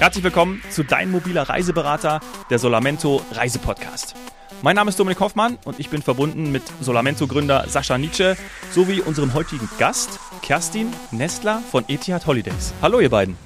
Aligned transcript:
Herzlich 0.00 0.24
willkommen 0.24 0.62
zu 0.70 0.82
Dein 0.82 1.10
mobiler 1.10 1.42
Reiseberater, 1.42 2.20
der 2.48 2.58
Solamento 2.58 3.20
Reisepodcast. 3.32 4.14
Mein 4.62 4.74
Name 4.74 4.88
ist 4.88 4.98
Dominik 4.98 5.20
Hoffmann 5.20 5.58
und 5.66 5.78
ich 5.78 5.90
bin 5.90 6.00
verbunden 6.00 6.50
mit 6.50 6.62
Solamento-Gründer 6.80 7.66
Sascha 7.68 7.98
Nietzsche 7.98 8.34
sowie 8.72 9.02
unserem 9.02 9.34
heutigen 9.34 9.68
Gast 9.78 10.18
Kerstin 10.40 10.90
Nestler 11.10 11.62
von 11.70 11.84
Etihad 11.86 12.26
Holidays. 12.26 12.72
Hallo 12.80 13.00
ihr 13.00 13.10
beiden. 13.10 13.36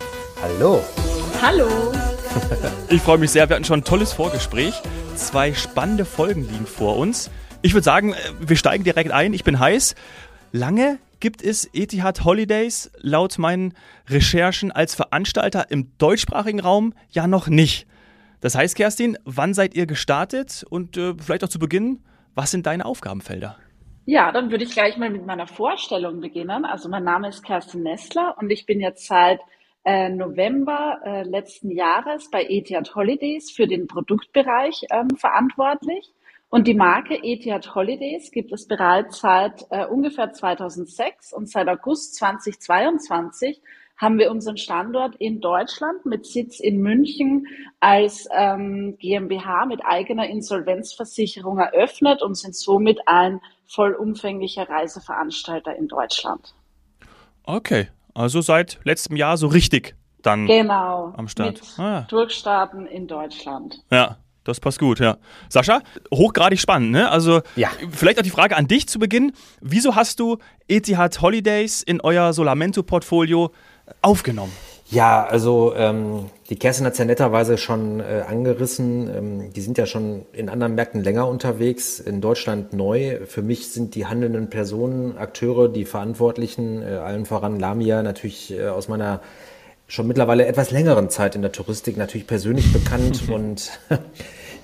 Hallo. 0.41 0.81
Hallo. 1.43 1.67
Ich 2.89 3.03
freue 3.03 3.19
mich 3.19 3.33
sehr, 3.33 3.49
wir 3.49 3.57
hatten 3.57 3.65
schon 3.65 3.81
ein 3.81 3.85
tolles 3.85 4.13
Vorgespräch. 4.13 4.75
Zwei 5.17 5.55
spannende 5.55 6.05
Folgen 6.05 6.49
liegen 6.49 6.69
vor 6.69 6.97
uns. 6.99 7.33
Ich 7.63 7.75
würde 7.75 7.85
sagen, 7.85 8.15
wir 8.39 8.57
steigen 8.57 8.85
direkt 8.85 9.11
ein. 9.11 9.35
Ich 9.35 9.43
bin 9.43 9.59
heiß. 9.59 9.97
Lange 10.53 10.99
gibt 11.21 11.43
es 11.43 11.69
Etihad 11.73 12.25
Holidays 12.25 12.91
laut 12.99 13.39
meinen 13.39 13.75
Recherchen 14.09 14.73
als 14.73 14.95
Veranstalter 14.95 15.71
im 15.71 15.97
deutschsprachigen 15.99 16.61
Raum 16.61 16.95
ja 17.11 17.27
noch 17.27 17.49
nicht. 17.49 17.87
Das 18.41 18.55
heißt, 18.55 18.77
Kerstin, 18.77 19.17
wann 19.25 19.55
seid 19.55 19.75
ihr 19.75 19.87
gestartet 19.87 20.65
und 20.69 20.97
äh, 20.97 21.15
vielleicht 21.19 21.45
auch 21.45 21.49
zu 21.49 21.59
Beginn, 21.59 22.05
was 22.35 22.51
sind 22.51 22.67
deine 22.67 22.85
Aufgabenfelder? 22.85 23.57
Ja, 24.07 24.33
dann 24.33 24.51
würde 24.51 24.65
ich 24.65 24.73
gleich 24.73 24.99
mal 24.99 25.09
mit 25.09 25.25
meiner 25.25 25.47
Vorstellung 25.47 26.21
beginnen. 26.21 26.67
Also 26.67 26.91
mein 26.91 27.05
Name 27.05 27.29
ist 27.29 27.43
Kerstin 27.43 27.83
Nestler 27.83 28.37
und 28.39 28.51
ich 28.51 28.67
bin 28.67 28.81
jetzt 28.81 29.07
seit 29.07 29.41
äh, 29.85 30.11
November 30.11 30.99
äh, 31.05 31.23
letzten 31.23 31.71
Jahres 31.71 32.31
bei 32.31 32.45
Etihad 32.47 32.95
Holidays 32.95 33.51
für 33.51 33.67
den 33.67 33.87
Produktbereich 33.87 34.83
ähm, 34.91 35.09
verantwortlich. 35.17 36.13
Und 36.55 36.69
die 36.69 36.75
Marke 36.75 37.19
Etihad 37.21 37.75
Holidays 37.75 38.31
gibt 38.31 38.53
es 38.53 38.69
bereits 38.69 39.19
seit 39.19 39.67
äh, 39.71 39.87
ungefähr 39.87 40.33
2006 40.33 41.33
und 41.33 41.51
seit 41.51 41.67
August 41.67 42.15
2022 42.15 43.61
haben 43.97 44.19
wir 44.19 44.31
unseren 44.31 44.57
Standort 44.57 45.17
in 45.17 45.41
Deutschland 45.41 46.07
mit 46.07 46.27
Sitz 46.27 46.61
in 46.61 46.81
München 46.81 47.49
als 47.81 48.29
ähm, 48.33 48.97
GmbH 49.01 49.67
mit 49.67 49.81
eigener 49.85 50.29
Insolvenzversicherung 50.29 51.59
eröffnet 51.59 52.23
und 52.23 52.37
sind 52.37 52.55
somit 52.55 53.01
ein 53.07 53.41
vollumfänglicher 53.67 54.69
Reiseveranstalter 54.69 55.75
in 55.75 55.89
Deutschland. 55.89 56.55
Okay, 57.43 57.89
also 58.15 58.41
seit 58.41 58.79
letztem 58.85 59.17
Jahr 59.17 59.39
so 59.39 59.49
richtig 59.49 59.97
dann 60.23 60.47
genau, 60.47 61.13
am 61.17 61.27
Start. 61.27 61.55
Mit 61.55 61.79
ah. 61.81 62.07
Durchstarten 62.09 62.87
in 62.87 63.09
Deutschland. 63.09 63.83
Ja, 63.91 64.19
das 64.45 64.61
passt 64.61 64.79
gut, 64.79 65.01
ja. 65.01 65.17
Sascha, 65.49 65.83
hochgradig 66.13 66.61
spannend, 66.61 66.93
ne? 66.93 67.11
Also 67.11 67.41
ja. 67.57 67.71
vielleicht 67.91 68.19
auch 68.19 68.23
die 68.23 68.31
Frage 68.31 68.57
an 68.57 68.69
dich 68.69 68.89
zu 68.89 68.99
Beginn. 68.99 69.33
Wieso 69.61 69.95
hast 69.95 70.21
du 70.21 70.39
Etihad 70.69 71.21
Holidays 71.21 71.83
in 71.83 72.01
euer 72.01 72.33
Solamento-Portfolio 72.33 73.51
aufgenommen? 74.03 74.53
Ja, 74.91 75.25
also 75.25 75.75
ähm, 75.75 76.27
die 76.51 76.57
Kerstin 76.57 76.85
hat 76.85 76.93
es 76.93 76.99
ja 76.99 77.07
netterweise 77.07 77.57
schon 77.57 78.01
äh, 78.01 78.23
angerissen. 78.29 79.09
Ähm, 79.09 79.53
die 79.53 79.61
sind 79.63 79.79
ja 79.79 79.87
schon 79.87 80.27
in 80.33 80.51
anderen 80.51 80.75
Märkten 80.75 81.03
länger 81.03 81.27
unterwegs, 81.27 81.99
in 81.99 82.21
Deutschland 82.21 82.75
neu. 82.75 83.21
Für 83.27 83.43
mich 83.43 83.73
sind 83.73 83.95
die 83.95 84.07
handelnden 84.07 84.51
Personen, 84.51 85.17
Akteure, 85.17 85.69
die 85.69 85.87
Verantwortlichen, 85.87 86.83
äh, 86.83 86.97
allen 86.97 87.25
voran 87.25 87.59
Lamia, 87.59 88.03
natürlich 88.03 88.53
äh, 88.53 88.69
aus 88.69 88.89
meiner 88.89 89.21
schon 89.87 90.07
mittlerweile 90.07 90.47
etwas 90.47 90.71
längeren 90.71 91.11
Zeit 91.11 91.35
in 91.35 91.43
der 91.43 91.53
Touristik 91.53 91.97
natürlich 91.97 92.27
persönlich 92.27 92.73
bekannt 92.73 93.29
und 93.29 93.79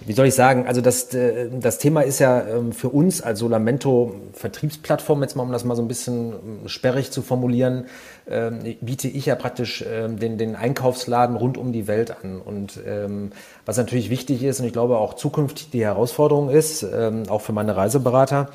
wie 0.06 0.12
soll 0.14 0.26
ich 0.26 0.34
sagen, 0.34 0.66
also 0.66 0.80
das, 0.80 1.12
äh, 1.14 1.48
das 1.60 1.78
Thema 1.78 2.00
ist 2.00 2.18
ja 2.20 2.46
ähm, 2.46 2.72
für 2.72 2.88
uns 2.88 3.20
als 3.20 3.38
Solamento 3.40 4.14
Vertriebsplattform, 4.32 5.22
jetzt 5.22 5.36
mal 5.36 5.42
um 5.42 5.52
das 5.52 5.64
mal 5.64 5.76
so 5.76 5.82
ein 5.82 5.88
bisschen 5.88 6.32
ähm, 6.32 6.68
sperrig 6.68 7.10
zu 7.10 7.22
formulieren, 7.22 7.84
ähm, 8.28 8.60
biete 8.80 9.08
ich 9.08 9.26
ja 9.26 9.34
praktisch 9.34 9.84
den, 9.84 10.38
den 10.38 10.56
Einkaufsladen 10.56 11.36
rund 11.36 11.58
um 11.58 11.72
die 11.72 11.86
Welt 11.86 12.14
an. 12.22 12.40
Und 12.40 12.78
was 13.66 13.76
natürlich 13.76 14.10
wichtig 14.10 14.42
ist 14.42 14.60
und 14.60 14.66
ich 14.66 14.72
glaube 14.72 14.98
auch 14.98 15.14
zukünftig 15.14 15.70
die 15.70 15.82
Herausforderung 15.82 16.48
ist, 16.48 16.84
auch 17.28 17.40
für 17.40 17.52
meine 17.52 17.76
Reiseberater, 17.76 18.50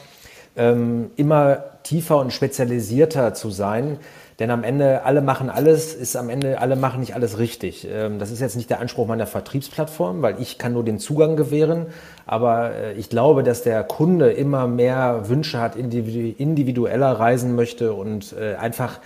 immer 0.56 1.58
tiefer 1.84 2.18
und 2.18 2.32
spezialisierter 2.32 3.34
zu 3.34 3.50
sein, 3.50 3.98
denn 4.40 4.52
am 4.52 4.66
Ende, 4.66 5.04
alle 5.04 5.22
machen 5.22 5.50
alles, 5.50 5.94
ist 5.94 6.18
am 6.18 6.30
Ende, 6.30 6.60
alle 6.60 6.76
machen 6.76 7.00
nicht 7.00 7.16
alles 7.16 7.40
richtig. 7.40 7.88
Ähm, 7.90 8.20
das 8.20 8.32
ist 8.32 8.42
jetzt 8.42 8.58
nicht 8.58 8.70
der 8.70 8.82
Anspruch 8.82 9.08
meiner 9.08 9.28
Vertriebsplattform, 9.28 10.22
weil 10.22 10.42
ich 10.42 10.58
kann 10.58 10.74
nur 10.74 10.84
den 10.84 11.00
Zugang 11.00 11.38
gewähren. 11.38 11.86
Aber 12.26 12.72
äh, 12.72 12.94
ich 12.94 13.10
glaube, 13.10 13.44
dass 13.44 13.64
der 13.64 13.84
Kunde 13.84 14.32
immer 14.32 14.68
mehr 14.68 15.30
Wünsche 15.30 15.60
hat, 15.62 15.78
individueller 15.78 17.12
reisen 17.14 17.56
möchte 17.56 17.94
und 17.94 18.36
äh, 18.38 18.56
einfach 18.56 19.00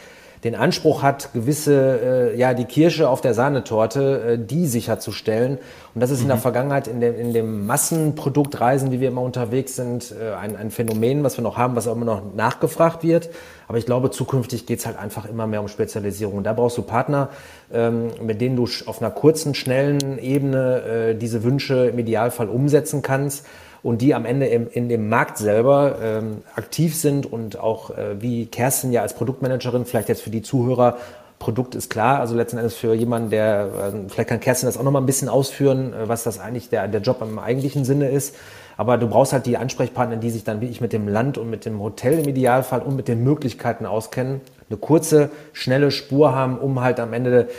den 0.44 0.56
Anspruch 0.56 1.04
hat, 1.04 1.34
gewisse, 1.34 2.32
äh, 2.34 2.38
ja, 2.38 2.54
die 2.54 2.66
Kirsche 2.66 3.10
auf 3.10 3.20
der 3.20 3.34
Sahnetorte, 3.34 4.22
äh, 4.22 4.38
die 4.38 4.68
sicherzustellen. 4.68 5.58
Und 5.94 6.02
das 6.02 6.12
ist 6.12 6.20
mhm. 6.20 6.24
in 6.24 6.28
der 6.30 6.38
mhm. 6.38 6.42
Vergangenheit 6.42 6.88
in 6.88 7.02
dem, 7.02 7.20
in 7.20 7.34
dem 7.34 7.66
Massenproduktreisen, 7.66 8.92
wie 8.92 9.02
wir 9.02 9.10
immer 9.10 9.22
unterwegs 9.22 9.76
sind, 9.76 10.14
äh, 10.20 10.34
ein, 10.34 10.56
ein 10.56 10.72
Phänomen, 10.72 11.24
was 11.24 11.38
wir 11.38 11.44
noch 11.44 11.58
haben, 11.58 11.76
was 11.76 11.88
auch 11.88 11.96
immer 11.96 12.06
noch 12.06 12.22
nachgefragt 12.34 13.04
wird. 13.04 13.30
Aber 13.68 13.78
ich 13.78 13.86
glaube, 13.86 14.12
zukünftig 14.12 14.66
geht's 14.66 14.86
halt 14.86 14.98
einfach 14.98 15.26
immer 15.26 15.46
mehr 15.46 15.60
um 15.60 15.68
Spezialisierung. 15.68 16.38
Und 16.38 16.44
da 16.46 16.54
brauchst 16.54 16.78
du 16.78 16.84
Partner, 16.84 17.30
ähm, 17.74 18.12
mit 18.22 18.40
denen 18.40 18.56
du 18.56 18.68
auf 18.86 19.02
einer 19.02 19.12
kurzen, 19.12 19.56
schnellen 19.56 20.20
Ebene 20.20 20.82
äh, 20.82 21.16
diese 21.16 21.44
Wünsche 21.44 21.88
im 21.88 22.00
Idealfall 22.00 22.48
umsetzen 22.48 23.02
kannst 23.02 23.46
und 23.84 24.02
die 24.02 24.14
am 24.14 24.26
Ende 24.26 24.48
im, 24.48 24.68
in 24.70 24.90
dem 24.90 25.10
Markt 25.10 25.38
selber 25.38 25.98
ähm, 26.02 26.42
aktiv 26.56 26.96
sind 26.96 27.32
und 27.32 27.60
auch 27.60 27.92
äh, 27.92 28.22
wie 28.22 28.46
Kerstin 28.46 28.92
ja 28.92 29.02
als 29.02 29.14
Produktmanagerin, 29.14 29.86
vielleicht 29.86 30.10
jetzt 30.10 30.22
für 30.22 30.30
die 30.30 30.42
Zuhörer, 30.42 30.98
Produkt 31.40 31.74
ist 31.74 31.90
klar, 31.90 32.20
also 32.20 32.36
letzten 32.36 32.58
Endes 32.58 32.76
für 32.76 32.94
jemanden, 32.94 33.30
der, 33.30 33.70
äh, 33.94 34.10
vielleicht 34.10 34.30
kann 34.30 34.42
Kerstin 34.42 34.68
das 34.68 34.78
auch 34.78 34.84
nochmal 34.84 35.02
ein 35.02 35.06
bisschen 35.06 35.30
ausführen, 35.30 35.94
äh, 35.94 36.10
was 36.10 36.24
das 36.24 36.38
eigentlich 36.38 36.70
der, 36.70 36.88
der 36.90 37.02
Job 37.02 37.22
im 37.22 37.40
eigentlichen 37.40 37.86
Sinne 37.86 38.10
ist. 38.10 38.36
Aber 38.76 38.98
du 38.98 39.08
brauchst 39.08 39.34
halt 39.34 39.46
die 39.46 39.58
Ansprechpartner, 39.58 40.18
die 40.18 40.30
sich 40.30 40.44
dann 40.44 40.62
wirklich 40.62 40.82
mit 40.82 40.94
dem 40.94 41.08
Land 41.08 41.38
und 41.38 41.50
mit 41.50 41.66
dem 41.66 41.82
Hotel 41.82 42.20
im 42.20 42.28
Idealfall 42.28 42.82
und 42.82 42.96
mit 42.96 43.08
den 43.08 43.24
Möglichkeiten 43.24 43.86
auskennen, 43.86 44.42
eine 44.70 44.78
kurze, 44.78 45.32
schnelle 45.54 45.92
Spur 45.92 46.36
haben, 46.36 46.58
um 46.58 46.82
halt 46.82 47.00
am 47.00 47.14
Ende 47.14 47.50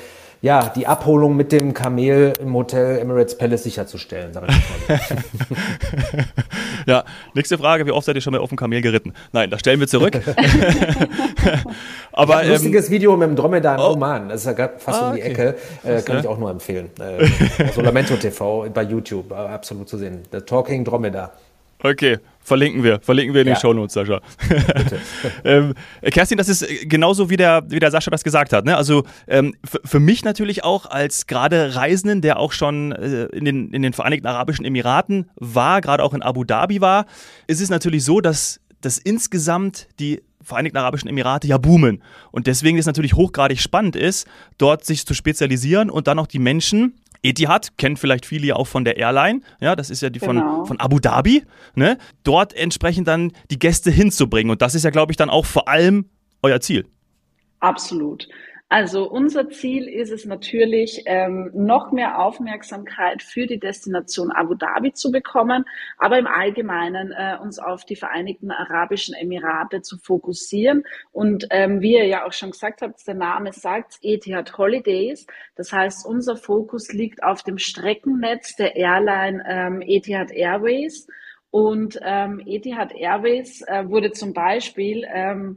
ja, 0.42 0.72
die 0.74 0.86
Abholung 0.86 1.36
mit 1.36 1.52
dem 1.52 1.74
Kamel 1.74 2.32
im 2.40 2.54
Hotel 2.54 2.98
Emirates 2.98 3.36
Palace 3.36 3.64
sicherzustellen, 3.64 4.32
sage 4.32 4.46
ich 4.48 4.88
mal. 4.88 5.00
ja, 6.86 7.04
nächste 7.34 7.58
Frage, 7.58 7.84
wie 7.84 7.90
oft 7.90 8.06
seid 8.06 8.16
ihr 8.16 8.22
schon 8.22 8.32
mal 8.32 8.40
auf 8.40 8.48
dem 8.48 8.56
Kamel 8.56 8.80
geritten? 8.80 9.12
Nein, 9.32 9.50
das 9.50 9.60
stellen 9.60 9.80
wir 9.80 9.86
zurück. 9.86 10.14
Aber, 12.12 12.38
ein 12.38 12.48
lustiges 12.48 12.86
ähm, 12.86 12.92
Video 12.92 13.16
mit 13.18 13.28
dem 13.28 13.36
Dromedar 13.36 13.74
in 13.74 13.80
oh. 13.82 13.92
Oman, 13.92 14.30
das 14.30 14.46
ist 14.46 14.58
ja 14.58 14.70
fast 14.78 15.02
ah, 15.02 15.10
um 15.10 15.16
die 15.16 15.22
okay. 15.22 15.30
Ecke, 15.30 15.56
äh, 15.84 16.00
kann 16.00 16.20
ich 16.20 16.26
auch 16.26 16.38
nur 16.38 16.50
empfehlen. 16.50 16.90
Äh, 16.98 17.72
Solamento 17.74 18.16
TV 18.16 18.66
bei 18.72 18.82
YouTube, 18.82 19.32
absolut 19.32 19.90
zu 19.90 19.98
sehen. 19.98 20.22
The 20.32 20.40
Talking 20.40 20.84
Dromedar. 20.84 21.32
Okay, 21.82 22.18
verlinken 22.42 22.82
wir. 22.82 23.00
Verlinken 23.00 23.34
wir 23.34 23.42
in 23.42 23.48
ja. 23.48 23.54
den 23.54 23.60
Shownotes, 23.60 23.94
Sascha. 23.94 24.20
ähm, 25.44 25.74
Kerstin, 26.02 26.38
das 26.38 26.48
ist 26.48 26.66
genauso 26.88 27.30
wie 27.30 27.36
der, 27.36 27.62
wie 27.68 27.78
der 27.78 27.90
Sascha 27.90 28.10
das 28.10 28.24
gesagt 28.24 28.52
hat. 28.52 28.64
Ne? 28.64 28.76
Also 28.76 29.04
ähm, 29.28 29.54
für 29.84 30.00
mich 30.00 30.24
natürlich 30.24 30.64
auch 30.64 30.86
als 30.86 31.26
gerade 31.26 31.74
Reisenden, 31.74 32.20
der 32.22 32.38
auch 32.38 32.52
schon 32.52 32.92
äh, 32.92 33.24
in, 33.26 33.44
den, 33.44 33.70
in 33.72 33.82
den 33.82 33.92
Vereinigten 33.92 34.26
Arabischen 34.26 34.64
Emiraten 34.64 35.30
war, 35.36 35.80
gerade 35.80 36.02
auch 36.02 36.14
in 36.14 36.22
Abu 36.22 36.44
Dhabi 36.44 36.80
war, 36.80 37.06
ist 37.46 37.60
es 37.60 37.70
natürlich 37.70 38.04
so, 38.04 38.20
dass, 38.20 38.60
dass 38.80 38.98
insgesamt 38.98 39.88
die 39.98 40.22
Vereinigten 40.42 40.78
Arabischen 40.78 41.08
Emirate 41.08 41.46
ja 41.46 41.58
boomen. 41.58 42.02
Und 42.30 42.46
deswegen 42.46 42.78
ist 42.78 42.84
es 42.84 42.86
natürlich 42.86 43.14
hochgradig 43.14 43.60
spannend 43.60 43.94
ist, 43.94 44.26
dort 44.56 44.86
sich 44.86 45.04
zu 45.06 45.12
spezialisieren 45.12 45.90
und 45.90 46.06
dann 46.06 46.18
auch 46.18 46.26
die 46.26 46.38
Menschen 46.38 46.94
Etihad 47.22 47.76
kennt 47.76 47.98
vielleicht 47.98 48.26
viele 48.26 48.46
ja 48.46 48.56
auch 48.56 48.66
von 48.66 48.84
der 48.84 48.96
Airline, 48.96 49.40
ja, 49.60 49.76
das 49.76 49.90
ist 49.90 50.02
ja 50.02 50.10
die 50.10 50.20
von, 50.20 50.36
genau. 50.36 50.64
von 50.64 50.80
Abu 50.80 50.98
Dhabi, 50.98 51.44
ne? 51.74 51.98
Dort 52.22 52.54
entsprechend 52.54 53.08
dann 53.08 53.32
die 53.50 53.58
Gäste 53.58 53.90
hinzubringen. 53.90 54.50
Und 54.50 54.62
das 54.62 54.74
ist 54.74 54.84
ja, 54.84 54.90
glaube 54.90 55.12
ich, 55.12 55.16
dann 55.16 55.30
auch 55.30 55.46
vor 55.46 55.68
allem 55.68 56.06
euer 56.42 56.60
Ziel. 56.60 56.86
Absolut. 57.60 58.26
Also 58.72 59.10
unser 59.10 59.50
Ziel 59.50 59.88
ist 59.88 60.12
es 60.12 60.26
natürlich, 60.26 61.02
ähm, 61.06 61.50
noch 61.52 61.90
mehr 61.90 62.20
Aufmerksamkeit 62.20 63.20
für 63.20 63.48
die 63.48 63.58
Destination 63.58 64.30
Abu 64.30 64.54
Dhabi 64.54 64.92
zu 64.92 65.10
bekommen, 65.10 65.64
aber 65.98 66.20
im 66.20 66.28
Allgemeinen 66.28 67.10
äh, 67.10 67.36
uns 67.42 67.58
auf 67.58 67.84
die 67.84 67.96
Vereinigten 67.96 68.52
Arabischen 68.52 69.16
Emirate 69.16 69.82
zu 69.82 69.98
fokussieren. 69.98 70.84
Und 71.10 71.48
ähm, 71.50 71.80
wie 71.80 71.94
ihr 71.94 72.06
ja 72.06 72.24
auch 72.24 72.32
schon 72.32 72.52
gesagt 72.52 72.80
habt, 72.82 73.04
der 73.08 73.14
Name 73.14 73.52
sagt 73.52 73.98
Etihad 74.02 74.56
Holidays. 74.56 75.26
Das 75.56 75.72
heißt, 75.72 76.06
unser 76.06 76.36
Fokus 76.36 76.92
liegt 76.92 77.24
auf 77.24 77.42
dem 77.42 77.58
Streckennetz 77.58 78.54
der 78.54 78.76
Airline 78.76 79.42
ähm, 79.48 79.82
Etihad 79.84 80.30
Airways. 80.30 81.08
Und 81.50 81.98
ähm, 82.04 82.40
Etihad 82.46 82.94
Airways 82.94 83.62
äh, 83.62 83.88
wurde 83.88 84.12
zum 84.12 84.32
Beispiel 84.32 85.04
ähm, 85.12 85.56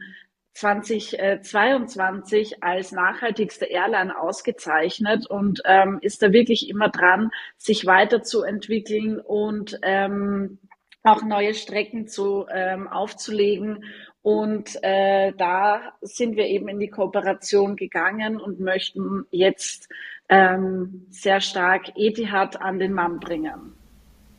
2022 0.53 2.63
als 2.63 2.91
nachhaltigste 2.91 3.65
Airline 3.65 4.19
ausgezeichnet 4.19 5.25
und 5.27 5.61
ähm, 5.65 5.99
ist 6.01 6.21
da 6.21 6.31
wirklich 6.31 6.69
immer 6.69 6.89
dran, 6.89 7.31
sich 7.57 7.85
weiterzuentwickeln 7.85 9.19
und 9.19 9.79
ähm, 9.81 10.59
auch 11.03 11.23
neue 11.23 11.53
Strecken 11.53 12.07
zu 12.07 12.45
ähm, 12.53 12.87
aufzulegen. 12.87 13.83
Und 14.21 14.81
äh, 14.83 15.33
da 15.37 15.81
sind 16.01 16.37
wir 16.37 16.45
eben 16.45 16.69
in 16.69 16.79
die 16.79 16.89
Kooperation 16.89 17.75
gegangen 17.75 18.39
und 18.39 18.61
möchten 18.61 19.25
jetzt 19.31 19.89
ähm, 20.29 21.07
sehr 21.09 21.41
stark 21.41 21.91
Etihad 21.95 22.61
an 22.61 22.79
den 22.79 22.93
Mann 22.93 23.19
bringen. 23.19 23.73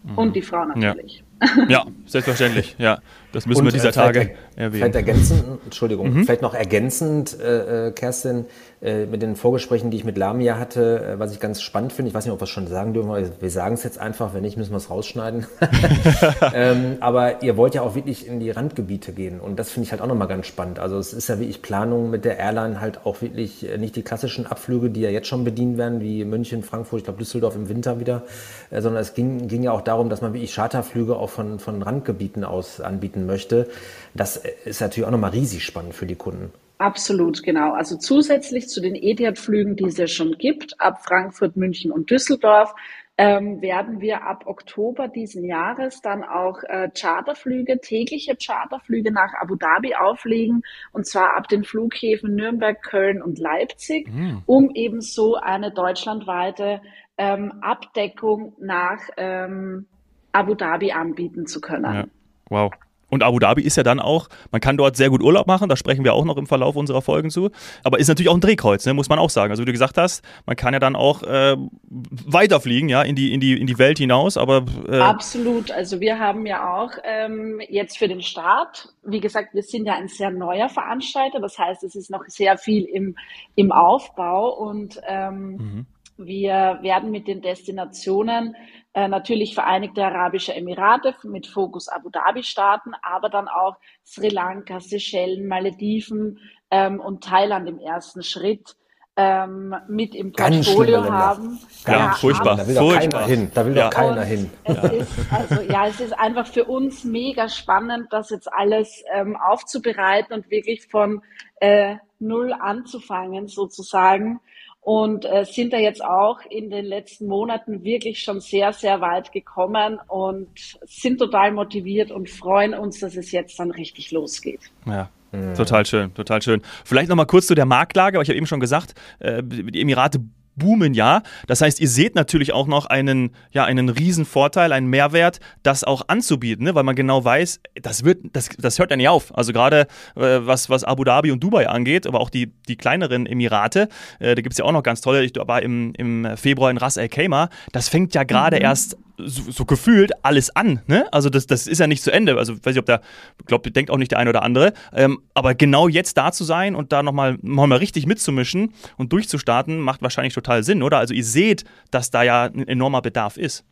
Mhm. 0.05 0.19
Und 0.19 0.37
die 0.37 0.43
Frau 0.43 0.64
natürlich. 0.64 1.19
Ja. 1.19 1.25
Ja, 1.69 1.87
selbstverständlich. 2.07 2.77
Ja, 2.79 2.99
das 3.33 3.47
müssen 3.47 3.61
Und, 3.61 3.67
wir 3.67 3.73
dieser 3.73 3.89
äh, 3.89 3.93
Tage 3.93 4.31
erwähnen. 4.57 4.73
Vielleicht 4.73 4.95
ergänzend, 4.95 5.45
Entschuldigung, 5.65 6.13
mhm. 6.13 6.25
vielleicht 6.25 6.43
noch 6.43 6.55
ergänzend, 6.55 7.39
äh, 7.41 7.89
äh 7.89 7.93
Kerstin, 7.93 8.47
äh, 8.85 9.07
mit 9.07 9.23
den 9.23 9.35
Vorgesprächen, 9.35 9.91
die 9.91 9.97
ich 9.97 10.05
mit 10.05 10.19
Lamia 10.19 10.59
hatte, 10.59 11.15
äh, 11.15 11.19
was 11.19 11.33
ich 11.33 11.41
ganz 11.41 11.63
spannend 11.63 11.95
finde. 11.95 12.11
Ich 12.11 12.15
weiß 12.15 12.27
nicht, 12.27 12.35
ob 12.35 12.41
wir 12.41 12.45
es 12.45 12.51
schon 12.51 12.67
sagen 12.67 12.93
dürfen, 12.93 13.09
aber 13.09 13.23
wir 13.41 13.51
sagen 13.51 13.77
es 13.77 13.83
jetzt 13.83 13.99
einfach. 13.99 14.35
Wenn 14.35 14.43
nicht, 14.43 14.59
müssen 14.59 14.73
wir 14.73 14.77
es 14.77 14.91
rausschneiden. 14.91 15.47
ähm, 16.55 16.99
aber 17.01 17.43
ihr 17.43 17.57
wollt 17.57 17.75
ja 17.75 17.81
auch 17.81 17.95
wirklich 17.95 18.27
in 18.27 18.41
die 18.41 18.51
Randgebiete 18.51 19.13
gehen. 19.13 19.41
Und 19.41 19.59
das 19.59 19.71
finde 19.71 19.87
ich 19.87 19.93
halt 19.93 20.03
auch 20.03 20.07
nochmal 20.07 20.29
ganz 20.29 20.47
spannend. 20.47 20.81
Also 20.81 20.99
es 20.99 21.15
ist 21.15 21.29
ja 21.29 21.39
wirklich 21.39 21.63
Planung 21.63 22.11
mit 22.11 22.27
der 22.27 22.39
Airline 22.39 22.79
halt 22.79 23.07
auch 23.07 23.23
wirklich 23.23 23.67
äh, 23.67 23.79
nicht 23.79 23.97
die 23.97 24.03
klassischen 24.03 24.47
Abflüge, 24.47 24.91
die 24.91 25.01
ja 25.01 25.09
jetzt 25.09 25.29
schon 25.29 25.45
bedient 25.45 25.79
werden, 25.79 26.03
wie 26.03 26.23
München, 26.27 26.63
Frankfurt, 26.63 26.99
ich 26.99 27.05
glaube 27.05 27.19
Düsseldorf 27.19 27.57
im 27.57 27.71
Winter 27.71 28.01
wieder, 28.01 28.25
sondern 28.71 28.97
es 28.97 29.15
ging, 29.15 29.49
ging 29.49 29.63
ja 29.63 29.73
auch 29.73 29.81
darum, 29.81 30.11
dass 30.11 30.21
man 30.21 30.35
wirklich 30.35 30.55
Charterflüge 30.55 31.17
auch 31.25 31.31
von, 31.31 31.59
von 31.59 31.82
Randgebieten 31.82 32.44
aus 32.44 32.81
anbieten 32.81 33.26
möchte. 33.26 33.69
Das 34.15 34.37
ist 34.37 34.81
natürlich 34.81 35.06
auch 35.06 35.12
nochmal 35.12 35.31
riesig 35.31 35.65
spannend 35.65 35.94
für 35.94 36.06
die 36.06 36.17
Kunden. 36.17 36.53
Absolut, 36.79 37.43
genau. 37.43 37.73
Also 37.73 37.97
zusätzlich 37.97 38.69
zu 38.69 38.81
den 38.81 38.94
Etihad-Flügen, 38.94 39.76
die 39.76 39.85
es 39.85 39.97
ja 39.97 40.06
schon 40.06 40.32
gibt, 40.38 40.81
ab 40.81 41.05
Frankfurt, 41.05 41.56
München 41.56 41.93
und 41.93 42.11
Düsseldorf, 42.11 42.75
ähm, 43.17 43.62
werden 43.62 44.00
wir 44.00 44.25
ab 44.25 44.44
Oktober 44.47 45.06
diesen 45.06 45.44
Jahres 45.44 46.00
dann 46.00 46.25
auch 46.25 46.62
äh, 46.65 46.91
Charterflüge, 46.91 47.79
tägliche 47.81 48.37
Charterflüge 48.37 49.12
nach 49.12 49.35
Abu 49.41 49.55
Dhabi 49.55 49.94
auflegen, 49.94 50.62
und 50.93 51.06
zwar 51.06 51.37
ab 51.37 51.49
den 51.49 51.62
Flughäfen 51.62 52.35
Nürnberg, 52.35 52.82
Köln 52.82 53.23
und 53.23 53.38
Leipzig, 53.38 54.09
mhm. 54.12 54.43
um 54.47 54.71
eben 54.75 55.00
so 55.00 55.37
eine 55.37 55.71
deutschlandweite 55.71 56.81
ähm, 57.17 57.53
Abdeckung 57.62 58.55
nach 58.59 58.99
ähm, 59.17 59.87
Abu 60.35 60.55
Dhabi 60.55 60.93
anbieten 60.93 61.47
zu 61.47 61.61
können. 61.61 61.95
Ja. 61.95 62.05
Wow. 62.49 62.73
Und 63.15 63.23
Abu 63.23 63.39
Dhabi 63.39 63.63
ist 63.63 63.77
ja 63.77 63.85
dann 63.85 64.01
auch, 64.01 64.29
man 64.51 64.61
kann 64.61 64.77
dort 64.77 64.97
sehr 64.97 65.09
gut 65.09 65.23
Urlaub 65.23 65.47
machen, 65.47 65.69
da 65.69 65.77
sprechen 65.77 66.03
wir 66.03 66.15
auch 66.15 66.25
noch 66.25 66.37
im 66.37 66.47
Verlauf 66.47 66.75
unserer 66.75 67.01
Folgen 67.01 67.31
zu. 67.31 67.51
Aber 67.85 68.01
ist 68.01 68.09
natürlich 68.09 68.29
auch 68.29 68.35
ein 68.35 68.41
Drehkreuz, 68.41 68.85
ne, 68.87 68.93
muss 68.93 69.09
man 69.09 69.21
auch 69.21 69.31
sagen. 69.31 69.53
Also 69.53 69.63
wie 69.63 69.67
du 69.67 69.73
gesagt 69.73 69.97
hast, 69.99 70.25
man 70.47 70.57
kann 70.57 70.75
ja 70.75 70.81
dann 70.81 70.97
auch 70.97 71.23
äh, 71.23 71.57
weiterfliegen, 71.89 72.89
ja, 72.89 73.03
in 73.03 73.15
die, 73.15 73.33
in, 73.33 73.39
die, 73.39 73.61
in 73.61 73.69
die 73.69 73.79
Welt 73.79 73.99
hinaus. 73.99 74.37
Aber, 74.37 74.65
äh 74.89 74.99
Absolut. 74.99 75.71
Also 75.71 76.01
wir 76.01 76.19
haben 76.19 76.45
ja 76.45 76.75
auch 76.75 76.91
ähm, 77.05 77.61
jetzt 77.69 77.99
für 77.99 78.09
den 78.09 78.21
Start, 78.21 78.89
wie 79.05 79.21
gesagt, 79.21 79.55
wir 79.55 79.63
sind 79.63 79.87
ja 79.87 79.95
ein 79.95 80.09
sehr 80.09 80.33
neuer 80.33 80.69
Veranstalter. 80.69 81.41
Das 81.41 81.57
heißt, 81.57 81.85
es 81.85 81.95
ist 81.95 82.11
noch 82.11 82.25
sehr 82.27 82.59
viel 82.59 82.83
im, 82.85 83.15
im 83.55 83.71
Aufbau 83.71 84.51
und 84.51 85.01
ähm, 85.07 85.51
mhm. 85.51 85.87
Wir 86.16 86.78
werden 86.82 87.11
mit 87.11 87.26
den 87.26 87.43
Destinationen 87.43 88.55
äh, 88.93 89.08
natürlich 89.08 89.55
Vereinigte 89.55 90.05
Arabische 90.05 90.55
Emirate 90.55 91.14
mit 91.25 91.46
Fokus 91.46 91.88
Abu 91.88 92.11
Dhabi 92.11 92.44
starten, 92.44 92.93
aber 93.02 93.28
dann 93.28 93.49
auch 93.49 93.76
Sri 94.05 94.28
Lanka, 94.28 94.78
Seychellen, 94.81 95.49
Malediven 95.49 96.38
ähm, 96.70 97.00
und 97.00 97.25
Thailand 97.25 97.69
im 97.69 97.78
ersten 97.78 98.22
Schritt 98.22 98.76
ähm, 99.16 99.75
mit 99.88 100.14
im 100.14 100.32
Portfolio 100.32 101.05
haben. 101.05 101.58
Ja, 101.87 101.93
ja 101.93 102.12
furchtbar. 102.12 102.56
Da 102.56 102.66
will 102.66 102.75
doch 102.75 102.94
keiner 102.94 103.26
hin. 103.26 103.50
Da 103.55 103.66
will 103.66 103.76
ja. 103.76 103.84
doch 103.84 103.90
keiner 103.90 104.25
hin. 104.25 104.50
Es 104.64 104.76
ja. 104.76 104.82
Ist, 104.88 105.12
also, 105.31 105.62
ja, 105.62 105.87
es 105.87 106.00
ist 106.00 106.12
einfach 106.19 106.46
für 106.46 106.64
uns 106.64 107.05
mega 107.05 107.49
spannend, 107.49 108.08
das 108.11 108.31
jetzt 108.31 108.52
alles 108.52 109.02
ähm, 109.12 109.37
aufzubereiten 109.37 110.34
und 110.34 110.50
wirklich 110.50 110.87
von 110.88 111.22
äh, 111.61 111.96
null 112.19 112.52
anzufangen 112.52 113.46
sozusagen 113.46 114.40
und 114.85 115.25
äh, 115.25 115.47
sind 115.47 115.73
da 115.73 115.79
jetzt 115.79 116.05
auch 116.05 116.41
in 116.51 116.69
den 116.69 116.85
letzten 116.85 117.27
Monaten 117.27 117.85
wirklich 117.85 118.21
schon 118.21 118.41
sehr, 118.41 118.73
sehr 118.75 119.01
weit 119.01 119.33
gekommen 119.33 119.99
und 120.09 120.49
sind 120.85 121.19
total 121.19 121.53
motiviert 121.53 122.11
und 122.11 122.29
freuen 122.29 122.75
uns, 122.75 123.01
dass 123.01 123.17
es 123.17 123.33
jetzt 123.33 123.59
dann 123.59 123.71
richtig 123.71 124.11
losgeht. 124.13 124.61
Ja. 124.87 125.09
Total 125.57 125.85
schön, 125.85 126.15
total 126.15 126.41
schön. 126.43 126.63
Vielleicht 126.85 127.09
nochmal 127.09 127.27
kurz 127.27 127.49
zu 127.49 127.57
der 127.57 127.67
Marktlage, 127.67 128.17
aber 128.17 128.23
ich 128.23 128.29
habe 128.29 128.37
eben 128.37 128.47
schon 128.47 128.61
gesagt, 128.61 128.95
äh, 129.19 129.43
die 129.43 129.81
Emirate 129.81 130.21
boomen 130.56 130.95
ja. 130.95 131.23
Das 131.47 131.61
heißt, 131.61 131.81
ihr 131.81 131.89
seht 131.89 132.15
natürlich 132.15 132.53
auch 132.53 132.67
noch 132.67 132.87
einen, 132.87 133.31
ja, 133.51 133.65
einen 133.65 133.89
riesen 133.89 134.25
Vorteil, 134.25 134.73
einen 134.73 134.89
Mehrwert, 134.89 135.41
das 135.62 135.85
auch 135.85 136.09
anzubieten, 136.09 136.65
ne? 136.65 136.75
weil 136.75 136.85
man 136.85 136.97
genau 136.97 137.25
weiß, 137.25 137.61
das 137.81 138.05
wird, 138.05 138.21
das, 138.33 138.51
das 138.59 138.79
hört 138.79 138.91
ja 138.91 138.97
nicht 138.97 139.09
auf. 139.09 139.37
Also 139.37 139.53
gerade 139.53 139.87
äh, 140.17 140.41
was, 140.41 140.71
was 140.71 140.85
Abu 140.85 141.05
Dhabi 141.05 141.31
und 141.31 141.43
Dubai 141.43 141.69
angeht, 141.69 142.06
aber 142.06 142.21
auch 142.21 142.31
die, 142.31 142.53
die 142.69 142.77
kleineren 142.77 143.27
Emirate, 143.27 143.89
äh, 144.19 144.35
da 144.35 144.43
gibt 144.43 144.53
es 144.53 144.59
ja 144.59 144.65
auch 144.65 144.73
noch 144.73 144.83
ganz 144.83 145.01
tolle, 145.01 145.25
ich 145.25 145.33
war 145.35 145.62
im, 145.62 145.93
im 145.95 146.37
Februar 146.37 146.71
in 146.71 146.77
Ras 146.77 146.99
Al 146.99 147.09
Khaimah, 147.09 147.49
das 147.73 147.89
fängt 147.89 148.15
ja 148.15 148.25
gerade 148.25 148.57
mhm. 148.57 148.62
erst 148.62 148.97
so, 149.16 149.50
so, 149.50 149.64
gefühlt 149.64 150.12
alles 150.22 150.55
an. 150.55 150.81
Ne? 150.87 151.06
Also 151.12 151.31
das, 151.31 151.46
das 151.46 151.66
ist 151.66 151.78
ja 151.78 151.87
nicht 151.87 152.02
zu 152.02 152.12
Ende. 152.12 152.37
Also 152.37 152.55
weiß 152.55 152.75
ich, 152.75 152.78
ob 152.78 152.87
der, 152.87 153.00
glaube 153.46 153.70
denkt 153.70 153.90
auch 153.90 153.96
nicht 153.96 154.11
der 154.11 154.19
eine 154.19 154.31
oder 154.31 154.43
andere. 154.43 154.72
Ähm, 154.93 155.20
aber 155.34 155.55
genau 155.55 155.88
jetzt 155.88 156.16
da 156.16 156.32
zu 156.32 156.44
sein 156.44 156.75
und 156.75 156.93
da 156.93 157.02
nochmal 157.02 157.38
noch 157.43 157.66
mal 157.66 157.78
richtig 157.78 158.06
mitzumischen 158.06 158.75
und 158.96 159.12
durchzustarten, 159.12 159.78
macht 159.78 160.02
wahrscheinlich 160.02 160.34
total 160.34 160.62
Sinn, 160.62 160.82
oder? 160.82 160.99
Also 160.99 161.14
ihr 161.14 161.25
seht, 161.25 161.64
dass 161.90 162.11
da 162.11 162.22
ja 162.22 162.44
ein 162.44 162.66
enormer 162.66 163.02
Bedarf 163.02 163.37
ist. 163.37 163.64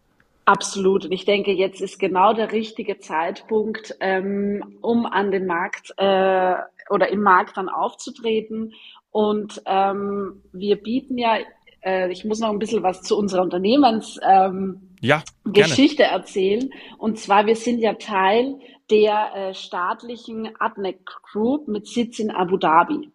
Absolut. 0.44 1.04
Und 1.04 1.12
ich 1.12 1.24
denke, 1.24 1.52
jetzt 1.52 1.80
ist 1.80 2.00
genau 2.00 2.32
der 2.34 2.50
richtige 2.50 2.98
Zeitpunkt, 2.98 3.94
ähm, 4.00 4.78
um 4.80 5.06
an 5.06 5.30
den 5.30 5.46
Markt 5.46 5.92
äh, 5.98 6.54
oder 6.90 7.08
im 7.10 7.22
Markt 7.22 7.56
dann 7.56 7.68
aufzutreten. 7.68 8.72
Und 9.12 9.62
ähm, 9.66 10.42
wir 10.52 10.76
bieten 10.76 11.16
ja, 11.16 11.36
äh, 11.84 12.10
ich 12.10 12.24
muss 12.24 12.40
noch 12.40 12.50
ein 12.50 12.58
bisschen 12.58 12.82
was 12.82 13.02
zu 13.02 13.16
unserer 13.16 13.42
Unternehmens 13.42 14.18
ähm, 14.26 14.91
ja, 15.02 15.22
Geschichte 15.44 16.04
erzählen. 16.04 16.70
Und 16.96 17.18
zwar, 17.18 17.44
wir 17.46 17.56
sind 17.56 17.80
ja 17.80 17.94
Teil 17.94 18.58
der 18.90 19.34
äh, 19.34 19.54
staatlichen 19.54 20.48
Adnec 20.58 21.04
Group 21.30 21.68
mit 21.68 21.86
Sitz 21.86 22.18
in 22.18 22.30
Abu 22.30 22.56
Dhabi. 22.56 23.10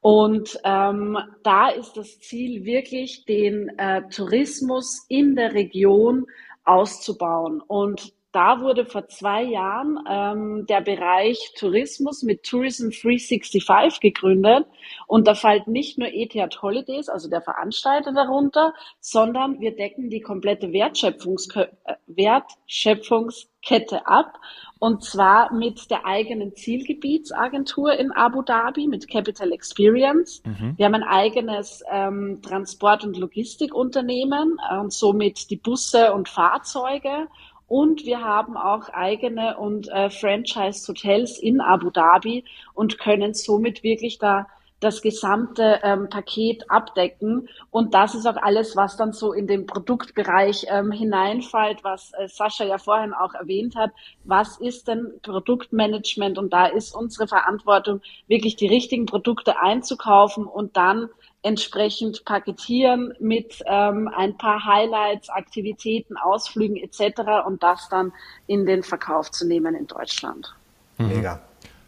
Und 0.00 0.60
ähm, 0.64 1.18
da 1.42 1.70
ist 1.70 1.96
das 1.96 2.20
Ziel 2.20 2.64
wirklich, 2.64 3.24
den 3.24 3.70
äh, 3.78 4.02
Tourismus 4.10 5.06
in 5.08 5.34
der 5.34 5.54
Region 5.54 6.26
auszubauen. 6.64 7.62
Und 7.62 8.12
da 8.34 8.60
wurde 8.60 8.84
vor 8.84 9.06
zwei 9.06 9.44
Jahren 9.44 10.00
ähm, 10.10 10.66
der 10.66 10.80
Bereich 10.80 11.52
Tourismus 11.56 12.24
mit 12.24 12.42
Tourism 12.42 12.90
365 12.90 14.00
gegründet. 14.00 14.66
Und 15.06 15.28
da 15.28 15.36
fällt 15.36 15.68
nicht 15.68 15.98
nur 15.98 16.08
Etihad 16.08 16.60
Holidays, 16.60 17.08
also 17.08 17.30
der 17.30 17.42
Veranstalter 17.42 18.12
darunter, 18.12 18.74
sondern 18.98 19.60
wir 19.60 19.76
decken 19.76 20.10
die 20.10 20.20
komplette 20.20 20.72
Wertschöpfungske 20.72 21.70
äh, 21.84 21.94
Wertschöpfungskette 22.08 24.08
ab. 24.08 24.40
Und 24.80 25.04
zwar 25.04 25.54
mit 25.54 25.92
der 25.92 26.04
eigenen 26.04 26.56
Zielgebietsagentur 26.56 27.92
in 27.92 28.10
Abu 28.10 28.42
Dhabi, 28.42 28.88
mit 28.88 29.08
Capital 29.08 29.52
Experience. 29.52 30.42
Mhm. 30.44 30.74
Wir 30.76 30.86
haben 30.86 30.94
ein 30.94 31.04
eigenes 31.04 31.84
ähm, 31.88 32.40
Transport- 32.42 33.04
und 33.04 33.16
Logistikunternehmen 33.16 34.58
und 34.80 34.92
somit 34.92 35.50
die 35.50 35.56
Busse 35.56 36.12
und 36.12 36.28
Fahrzeuge 36.28 37.28
und 37.74 38.06
wir 38.06 38.20
haben 38.20 38.56
auch 38.56 38.88
eigene 38.90 39.58
und 39.58 39.88
äh, 39.88 40.08
Franchise-Hotels 40.08 41.40
in 41.40 41.60
Abu 41.60 41.90
Dhabi 41.90 42.44
und 42.72 43.00
können 43.00 43.34
somit 43.34 43.82
wirklich 43.82 44.20
da 44.20 44.46
das 44.78 45.02
gesamte 45.02 45.80
ähm, 45.82 46.08
Paket 46.08 46.70
abdecken. 46.70 47.48
Und 47.72 47.92
das 47.92 48.14
ist 48.14 48.26
auch 48.26 48.36
alles, 48.36 48.76
was 48.76 48.96
dann 48.96 49.12
so 49.12 49.32
in 49.32 49.48
den 49.48 49.66
Produktbereich 49.66 50.66
ähm, 50.68 50.92
hineinfällt, 50.92 51.82
was 51.82 52.12
äh, 52.16 52.28
Sascha 52.28 52.64
ja 52.64 52.78
vorhin 52.78 53.12
auch 53.12 53.34
erwähnt 53.34 53.74
hat. 53.74 53.90
Was 54.22 54.56
ist 54.58 54.86
denn 54.86 55.14
Produktmanagement? 55.22 56.38
Und 56.38 56.52
da 56.52 56.66
ist 56.66 56.94
unsere 56.94 57.26
Verantwortung, 57.26 58.02
wirklich 58.28 58.54
die 58.54 58.68
richtigen 58.68 59.06
Produkte 59.06 59.58
einzukaufen 59.58 60.46
und 60.46 60.76
dann 60.76 61.08
entsprechend 61.44 62.24
paketieren 62.24 63.12
mit 63.20 63.62
ähm, 63.66 64.08
ein 64.16 64.36
paar 64.36 64.64
Highlights, 64.64 65.28
Aktivitäten, 65.28 66.16
Ausflügen 66.16 66.76
etc. 66.76 67.46
und 67.46 67.62
das 67.62 67.88
dann 67.90 68.12
in 68.46 68.64
den 68.66 68.82
Verkauf 68.82 69.30
zu 69.30 69.46
nehmen 69.46 69.74
in 69.74 69.86
Deutschland. 69.86 70.54
Mhm. 70.98 71.08
Mega. 71.08 71.40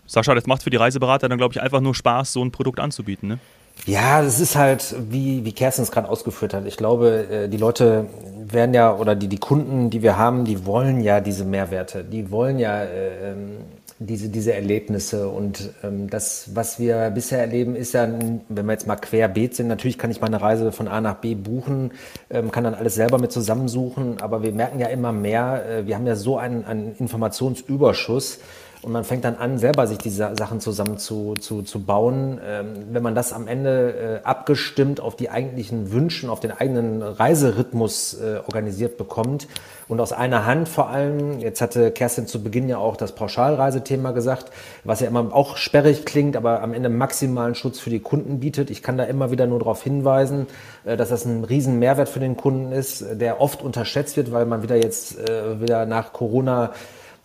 Sascha, 0.07 0.35
das 0.35 0.47
macht 0.47 0.63
für 0.63 0.71
die 0.71 0.77
Reiseberater 0.77 1.29
dann, 1.29 1.39
glaube 1.39 1.53
ich, 1.53 1.61
einfach 1.61 1.81
nur 1.81 1.95
Spaß, 1.95 2.35
so 2.35 2.45
ein 2.45 2.53
Produkt 2.53 2.79
anzubieten, 2.79 3.29
ne? 3.29 3.39
Ja, 3.85 4.23
das 4.23 4.41
ist 4.41 4.57
halt, 4.57 4.95
wie, 5.11 5.45
wie 5.45 5.53
Kerstin 5.53 5.85
es 5.85 5.91
gerade 5.91 6.09
ausgeführt 6.09 6.55
hat. 6.55 6.67
Ich 6.67 6.77
glaube, 6.77 7.27
äh, 7.31 7.49
die 7.49 7.59
Leute 7.59 8.07
werden 8.39 8.75
ja, 8.75 8.95
oder 8.95 9.15
die, 9.15 9.29
die 9.29 9.39
Kunden, 9.39 9.91
die 9.91 10.03
wir 10.03 10.17
haben, 10.17 10.45
die 10.45 10.65
wollen 10.65 11.01
ja 11.01 11.21
diese 11.21 11.45
Mehrwerte. 11.45 12.03
Die 12.05 12.31
wollen 12.31 12.59
ja 12.59 12.83
äh, 12.83 13.33
ähm, 13.33 13.59
diese, 13.99 14.29
diese 14.29 14.53
Erlebnisse. 14.53 15.29
Und 15.29 15.71
ähm, 15.83 16.09
das, 16.11 16.55
was 16.55 16.79
wir 16.79 17.11
bisher 17.11 17.41
erleben, 17.41 17.77
ist 17.77 17.95
ja, 17.95 18.09
wenn 18.49 18.67
wir 18.67 18.73
jetzt 18.73 18.87
mal 18.87 18.97
querbeet 18.97 19.55
sind, 19.55 19.69
natürlich 19.69 19.99
kann 19.99 20.11
ich 20.11 20.21
meine 20.21 20.41
Reise 20.41 20.73
von 20.73 20.89
A 20.89 21.01
nach 21.01 21.17
B 21.17 21.35
buchen, 21.35 21.93
ähm, 22.31 22.51
kann 22.51 22.65
dann 22.65 22.75
alles 22.75 22.95
selber 22.95 23.19
mit 23.19 23.33
zusammensuchen, 23.33 24.21
aber 24.21 24.43
wir 24.43 24.53
merken 24.53 24.79
ja 24.79 24.89
immer 24.89 25.13
mehr, 25.13 25.65
äh, 25.67 25.87
wir 25.87 25.97
haben 25.97 26.07
ja 26.07 26.17
so 26.17 26.39
einen, 26.39 26.65
einen 26.65 26.95
Informationsüberschuss. 26.97 28.41
Und 28.87 28.93
man 28.93 29.03
fängt 29.03 29.25
dann 29.25 29.35
an, 29.35 29.59
selber 29.59 29.89
sich 29.89 29.99
diese 29.99 30.37
Sachen 30.37 30.61
zusammen 30.61 30.97
zu, 30.97 31.35
zu, 31.35 31.63
zu 31.63 31.83
bauen. 31.83 32.41
Ähm, 32.47 32.67
wenn 32.93 33.03
man 33.03 33.17
das 33.17 33.33
am 33.33 33.49
Ende 33.49 34.21
äh, 34.23 34.25
abgestimmt 34.25 35.01
auf 35.01 35.17
die 35.17 35.29
eigentlichen 35.29 35.91
Wünschen, 35.91 36.31
auf 36.31 36.39
den 36.39 36.53
eigenen 36.53 37.03
Reiserhythmus 37.03 38.15
äh, 38.15 38.37
organisiert 38.47 38.97
bekommt 38.97 39.49
und 39.89 39.99
aus 39.99 40.13
einer 40.13 40.47
Hand 40.47 40.69
vor 40.69 40.89
allem, 40.89 41.41
jetzt 41.41 41.61
hatte 41.61 41.91
Kerstin 41.91 42.29
zu 42.29 42.45
Beginn 42.45 42.69
ja 42.69 42.79
auch 42.79 42.97
das 42.97 43.11
Pauschalreisethema 43.11 44.13
gesagt, 44.13 44.53
was 44.85 45.01
ja 45.01 45.09
immer 45.09 45.35
auch 45.35 45.57
sperrig 45.57 46.07
klingt, 46.07 46.37
aber 46.37 46.63
am 46.63 46.73
Ende 46.73 46.89
maximalen 46.89 47.57
Schutz 47.57 47.81
für 47.81 47.91
die 47.91 47.99
Kunden 47.99 48.39
bietet. 48.39 48.71
Ich 48.71 48.85
kann 48.85 48.97
da 48.97 49.03
immer 49.03 49.33
wieder 49.33 49.49
nur 49.49 49.59
darauf 49.59 49.83
hinweisen, 49.83 50.47
äh, 50.85 50.97
dass 50.97 51.09
das 51.09 51.25
ein 51.25 51.43
riesen 51.43 51.81
Mehrwert 51.81 52.09
für 52.09 52.21
den 52.21 52.37
Kunden 52.37 52.71
ist, 52.71 53.05
der 53.21 53.41
oft 53.41 53.63
unterschätzt 53.63 54.17
wird, 54.17 54.31
weil 54.31 54.47
man 54.47 54.63
wieder 54.63 54.77
jetzt 54.77 55.19
äh, 55.29 55.61
wieder 55.61 55.87
nach 55.87 56.13
Corona 56.13 56.71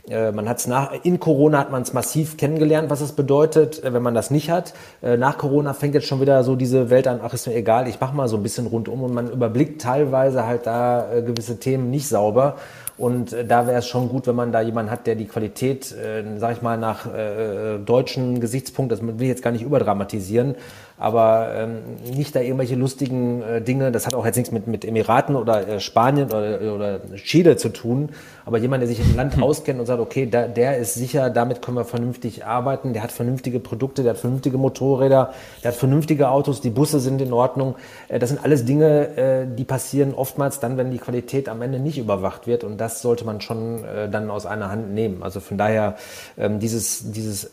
man 0.10 0.50
hat 0.50 0.58
es 0.58 0.68
nach, 0.68 0.92
in 1.04 1.20
Corona 1.20 1.60
hat 1.60 1.72
man 1.72 1.84
es 1.84 1.94
massiv 1.94 2.38
kennengelernt, 2.38 2.90
was 2.90 3.02
es 3.02 3.12
bedeutet, 3.12 3.84
äh, 3.84 3.94
wenn 3.94 4.02
man 4.02 4.14
das 4.14 4.32
nicht 4.32 4.50
hat. 4.50 4.74
Äh, 5.02 5.18
nach 5.18 5.38
Corona 5.38 5.74
fängt 5.74 5.94
jetzt 5.94 6.08
schon 6.08 6.22
wieder 6.22 6.44
so 6.44 6.56
diese 6.56 6.90
Welt 6.90 7.08
an, 7.08 7.20
ach 7.24 7.34
ist 7.34 7.48
mir 7.48 7.56
egal, 7.56 7.88
ich 7.88 8.00
mache 8.00 8.16
mal 8.16 8.28
so 8.28 8.38
ein 8.38 8.44
bisschen 8.44 8.68
rundum 8.68 9.04
und 9.04 9.14
man 9.14 9.30
überblickt 9.32 9.82
teilweise 9.82 10.46
halt 10.46 10.66
da 10.66 11.06
gewisse 11.26 11.60
Themen 11.60 11.90
nicht 11.92 12.08
sauber. 12.08 12.56
Und 12.98 13.36
da 13.48 13.66
wäre 13.66 13.80
es 13.80 13.88
schon 13.88 14.10
gut, 14.10 14.28
wenn 14.28 14.36
man 14.36 14.52
da 14.52 14.62
jemanden 14.62 14.92
hat, 14.92 15.08
der 15.08 15.16
die 15.16 15.26
Qualität, 15.26 15.92
äh, 15.92 16.24
sag 16.38 16.58
ich 16.58 16.62
mal, 16.62 16.78
nach 16.78 17.12
äh, 17.12 17.80
deutschen 17.80 18.40
Gesichtspunkt, 18.40 18.92
das 18.92 19.02
will 19.02 19.16
ich 19.22 19.28
jetzt 19.28 19.42
gar 19.42 19.50
nicht 19.50 19.64
überdramatisieren, 19.64 20.56
aber 21.02 21.50
ähm, 21.56 21.80
nicht 22.16 22.36
da 22.36 22.42
irgendwelche 22.42 22.76
lustigen 22.76 23.42
äh, 23.42 23.60
Dinge, 23.60 23.92
das 23.92 24.06
hat 24.06 24.14
auch 24.14 24.24
jetzt 24.24 24.36
nichts 24.36 24.52
mit, 24.52 24.68
mit 24.68 24.86
Emiraten 24.86 25.36
oder 25.36 25.68
äh, 25.68 25.80
Spanien 25.80 26.28
oder, 26.28 26.76
oder 26.76 27.00
Chile 27.16 27.58
zu 27.58 27.70
tun, 27.70 28.10
aber 28.46 28.60
jemand, 28.60 28.84
der 28.84 28.88
sich 28.88 29.00
im 29.00 29.16
Land 29.16 29.36
hm. 29.36 29.44
auskennt 29.44 29.80
und 29.80 29.88
sagt, 29.88 30.00
okay, 30.00 30.28
da, 30.30 30.48
der 30.48 30.78
ist 30.78 30.94
sicher, 30.94 31.32
damit 31.32 31.64
können 31.64 31.78
wir 31.78 31.86
vernünftig 31.86 32.46
arbeiten, 32.46 32.94
der 32.94 33.02
hat 33.02 33.12
vernünftige 33.12 33.60
Produkte, 33.60 34.04
der 34.04 34.12
hat 34.12 34.20
vernünftige 34.20 34.60
Motorräder, 34.60 35.34
der 35.64 35.72
hat 35.72 35.78
vernünftige 35.78 36.30
Autos, 36.30 36.62
die 36.62 36.70
Busse 36.70 37.00
sind 37.00 37.20
in 37.20 37.34
Ordnung. 37.34 37.78
Äh, 38.08 38.20
das 38.20 38.30
sind 38.30 38.44
alles 38.44 38.66
Dinge, 38.66 39.18
äh, 39.18 39.48
die 39.48 39.64
passieren 39.64 40.14
oftmals 40.14 40.60
dann, 40.60 40.78
wenn 40.78 40.92
die 40.92 41.00
Qualität 41.00 41.50
am 41.50 41.64
Ende 41.64 41.80
nicht 41.80 41.98
überwacht 41.98 42.46
wird 42.46 42.64
und 42.64 42.78
das 42.80 43.02
sollte 43.02 43.26
man 43.26 43.42
schon 43.42 43.84
äh, 43.86 44.08
dann 44.08 44.30
aus 44.30 44.46
einer 44.46 44.70
Hand 44.70 44.94
nehmen. 44.94 45.24
Also 45.24 45.40
von 45.40 45.58
daher 45.58 45.96
ähm, 46.38 46.60
dieses, 46.60 47.12
dieses 47.12 47.50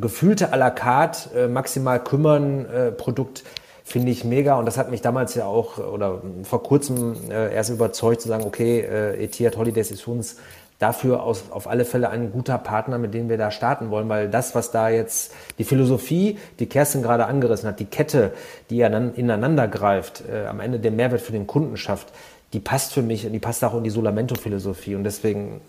gefühlte 0.00 0.52
à 0.52 0.56
la 0.56 0.70
carte, 0.70 1.30
äh, 1.34 1.48
maximal 1.48 2.02
kümmern 2.02 2.66
äh, 2.66 2.92
Produkt 2.92 3.44
finde 3.84 4.12
ich 4.12 4.24
mega 4.24 4.56
und 4.56 4.66
das 4.66 4.78
hat 4.78 4.90
mich 4.90 5.00
damals 5.00 5.34
ja 5.34 5.46
auch 5.46 5.78
oder 5.78 6.20
vor 6.44 6.62
kurzem 6.62 7.16
äh, 7.30 7.52
erst 7.52 7.70
überzeugt 7.70 8.20
zu 8.20 8.28
sagen, 8.28 8.44
okay, 8.44 8.80
äh, 8.80 9.24
Etihad 9.24 9.56
Holidays 9.56 9.90
ist 9.90 10.02
für 10.02 10.12
uns 10.12 10.36
dafür 10.78 11.22
aus, 11.22 11.44
auf 11.50 11.68
alle 11.68 11.84
Fälle 11.84 12.08
ein 12.08 12.32
guter 12.32 12.56
Partner, 12.58 12.98
mit 12.98 13.14
dem 13.14 13.28
wir 13.28 13.36
da 13.36 13.50
starten 13.50 13.90
wollen, 13.90 14.08
weil 14.08 14.28
das, 14.28 14.54
was 14.54 14.70
da 14.70 14.88
jetzt 14.88 15.32
die 15.58 15.64
Philosophie, 15.64 16.38
die 16.58 16.66
Kerstin 16.66 17.02
gerade 17.02 17.26
angerissen 17.26 17.68
hat, 17.68 17.80
die 17.80 17.84
Kette, 17.84 18.32
die 18.70 18.78
ja 18.78 18.88
dann 18.88 19.14
ineinander 19.14 19.68
greift, 19.68 20.22
äh, 20.30 20.46
am 20.46 20.60
Ende 20.60 20.78
den 20.78 20.96
Mehrwert 20.96 21.20
für 21.20 21.32
den 21.32 21.46
Kunden 21.46 21.76
schafft, 21.76 22.08
die 22.52 22.60
passt 22.60 22.92
für 22.92 23.02
mich 23.02 23.26
und 23.26 23.32
die 23.32 23.38
passt 23.38 23.62
auch 23.64 23.74
in 23.76 23.84
die 23.84 23.90
Solamento-Philosophie 23.90 24.94
und 24.94 25.04
deswegen 25.04 25.60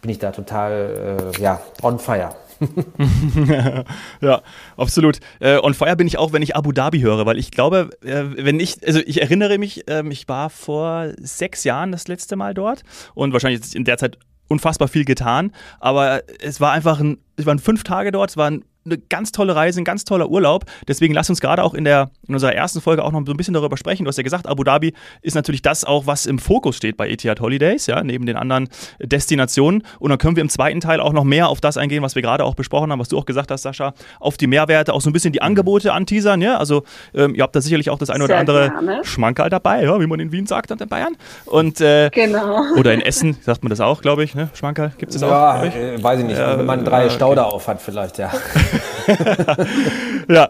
bin 0.00 0.10
ich 0.10 0.18
da 0.18 0.32
total 0.32 1.32
äh, 1.36 1.42
ja, 1.42 1.60
on 1.82 1.98
fire. 1.98 2.34
ja, 4.20 4.42
absolut. 4.76 5.20
Äh, 5.40 5.58
on 5.58 5.74
fire 5.74 5.96
bin 5.96 6.06
ich 6.06 6.18
auch, 6.18 6.32
wenn 6.32 6.42
ich 6.42 6.56
Abu 6.56 6.72
Dhabi 6.72 7.00
höre, 7.00 7.26
weil 7.26 7.38
ich 7.38 7.50
glaube, 7.50 7.90
äh, 8.02 8.24
wenn 8.36 8.60
ich, 8.60 8.86
also 8.86 9.00
ich 9.00 9.20
erinnere 9.20 9.58
mich, 9.58 9.88
äh, 9.88 10.02
ich 10.08 10.28
war 10.28 10.50
vor 10.50 11.12
sechs 11.18 11.64
Jahren 11.64 11.92
das 11.92 12.08
letzte 12.08 12.36
Mal 12.36 12.54
dort 12.54 12.82
und 13.14 13.32
wahrscheinlich 13.32 13.60
ist 13.60 13.74
in 13.74 13.84
der 13.84 13.98
Zeit 13.98 14.18
unfassbar 14.48 14.88
viel 14.88 15.04
getan, 15.04 15.52
aber 15.80 16.22
es 16.40 16.60
war 16.60 16.72
einfach 16.72 17.00
ein, 17.00 17.18
es 17.36 17.46
waren 17.46 17.58
fünf 17.58 17.82
Tage 17.82 18.12
dort, 18.12 18.30
es 18.30 18.36
war 18.36 18.50
ein 18.50 18.64
eine 18.84 18.98
ganz 18.98 19.32
tolle 19.32 19.54
Reise, 19.54 19.80
ein 19.80 19.84
ganz 19.84 20.04
toller 20.04 20.28
Urlaub. 20.28 20.64
Deswegen 20.88 21.14
lass 21.14 21.30
uns 21.30 21.40
gerade 21.40 21.62
auch 21.62 21.74
in, 21.74 21.84
der, 21.84 22.10
in 22.26 22.34
unserer 22.34 22.54
ersten 22.54 22.80
Folge 22.80 23.04
auch 23.04 23.12
noch 23.12 23.22
so 23.26 23.32
ein 23.32 23.36
bisschen 23.36 23.54
darüber 23.54 23.76
sprechen. 23.76 24.04
Du 24.04 24.08
hast 24.08 24.16
ja 24.16 24.22
gesagt, 24.22 24.46
Abu 24.46 24.64
Dhabi 24.64 24.92
ist 25.22 25.34
natürlich 25.34 25.62
das 25.62 25.84
auch, 25.84 26.06
was 26.06 26.26
im 26.26 26.38
Fokus 26.38 26.76
steht 26.76 26.96
bei 26.96 27.08
Etihad 27.08 27.40
Holidays, 27.40 27.86
ja, 27.86 28.02
neben 28.02 28.26
den 28.26 28.36
anderen 28.36 28.68
Destinationen. 29.00 29.82
Und 29.98 30.10
dann 30.10 30.18
können 30.18 30.36
wir 30.36 30.42
im 30.42 30.48
zweiten 30.48 30.80
Teil 30.80 31.00
auch 31.00 31.12
noch 31.12 31.24
mehr 31.24 31.48
auf 31.48 31.60
das 31.60 31.76
eingehen, 31.76 32.02
was 32.02 32.14
wir 32.14 32.22
gerade 32.22 32.44
auch 32.44 32.54
besprochen 32.54 32.92
haben, 32.92 32.98
was 32.98 33.08
du 33.08 33.18
auch 33.18 33.26
gesagt 33.26 33.50
hast, 33.50 33.62
Sascha, 33.62 33.94
auf 34.20 34.36
die 34.36 34.46
Mehrwerte, 34.46 34.92
auch 34.92 35.00
so 35.00 35.10
ein 35.10 35.12
bisschen 35.12 35.32
die 35.32 35.42
Angebote 35.42 35.92
anteasern. 35.92 36.42
Ja? 36.42 36.58
Also 36.58 36.84
ähm, 37.14 37.34
ihr 37.34 37.42
habt 37.42 37.56
da 37.56 37.60
sicherlich 37.60 37.90
auch 37.90 37.98
das 37.98 38.10
eine 38.10 38.24
oder 38.24 38.36
andere 38.36 38.70
gerne. 38.70 39.04
Schmankerl 39.04 39.50
dabei, 39.50 39.84
ja, 39.84 40.00
wie 40.00 40.06
man 40.06 40.20
in 40.20 40.32
Wien 40.32 40.46
sagt, 40.46 40.70
in 40.70 40.88
Bayern. 40.88 41.16
Und, 41.46 41.80
äh, 41.80 42.10
genau. 42.10 42.62
Oder 42.76 42.92
in 42.92 43.00
Essen 43.00 43.36
sagt 43.42 43.62
man 43.62 43.70
das 43.70 43.80
auch, 43.80 44.02
glaube 44.02 44.24
ich. 44.24 44.34
Ne? 44.34 44.48
Schmankerl 44.54 44.92
gibt 44.98 45.14
es 45.14 45.20
ja, 45.20 45.28
auch? 45.28 45.62
Ja, 45.62 45.64
äh, 45.64 46.02
weiß 46.02 46.20
ich 46.20 46.26
nicht. 46.26 46.38
Äh, 46.38 46.58
wenn 46.58 46.66
man 46.66 46.84
drei 46.84 47.02
äh, 47.02 47.06
okay. 47.06 47.14
Stauder 47.14 47.52
auf 47.52 47.68
hat 47.68 47.80
vielleicht, 47.80 48.18
ja. 48.18 48.30
ja, 50.28 50.48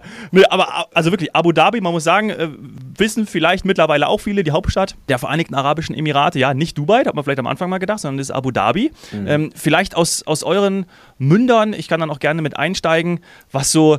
aber 0.50 0.86
also 0.94 1.10
wirklich, 1.10 1.34
Abu 1.34 1.52
Dhabi, 1.52 1.80
man 1.80 1.92
muss 1.92 2.04
sagen, 2.04 2.30
äh, 2.30 2.48
wissen 2.96 3.26
vielleicht 3.26 3.64
mittlerweile 3.64 4.08
auch 4.08 4.20
viele, 4.20 4.44
die 4.44 4.52
Hauptstadt 4.52 4.96
der 5.08 5.18
Vereinigten 5.18 5.54
Arabischen 5.54 5.94
Emirate, 5.94 6.38
ja, 6.38 6.54
nicht 6.54 6.78
Dubai, 6.78 7.02
da 7.02 7.08
hat 7.08 7.14
man 7.14 7.24
vielleicht 7.24 7.38
am 7.38 7.46
Anfang 7.46 7.70
mal 7.70 7.78
gedacht, 7.78 8.00
sondern 8.00 8.18
das 8.18 8.28
ist 8.28 8.34
Abu 8.34 8.50
Dhabi. 8.50 8.92
Mhm. 9.12 9.26
Ähm, 9.26 9.50
vielleicht 9.54 9.96
aus, 9.96 10.22
aus 10.26 10.42
euren 10.42 10.86
Mündern, 11.18 11.72
ich 11.72 11.88
kann 11.88 12.00
dann 12.00 12.10
auch 12.10 12.20
gerne 12.20 12.42
mit 12.42 12.56
einsteigen, 12.56 13.20
was 13.52 13.72
so 13.72 13.98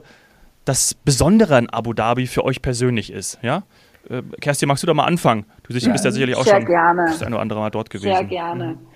das 0.65 0.94
Besondere 0.94 1.55
an 1.58 1.70
Abu 1.70 1.94
Dhabi 1.94 2.27
für 2.27 2.44
euch 2.44 2.62
persönlich 2.62 3.12
ist, 3.12 3.39
ja? 3.41 3.63
Äh, 4.10 4.22
Kerstin, 4.41 4.67
magst 4.67 4.84
du 4.84 4.88
da 4.88 4.94
mal 4.94 5.05
anfangen? 5.05 5.46
Du 5.63 5.74
bist 5.74 5.86
ja, 5.86 6.12
sicherlich 6.12 6.36
auch 6.36 6.46
schon 6.46 6.65
gerne. 6.65 7.05
das 7.08 7.24
ein 7.24 7.34
oder 7.34 7.41
andere 7.41 7.60
Mal 7.60 7.72
dort 7.72 7.89
gewesen. 7.89 8.13
Sehr 8.13 8.24
gerne. 8.24 8.65
Mhm. 8.74 8.95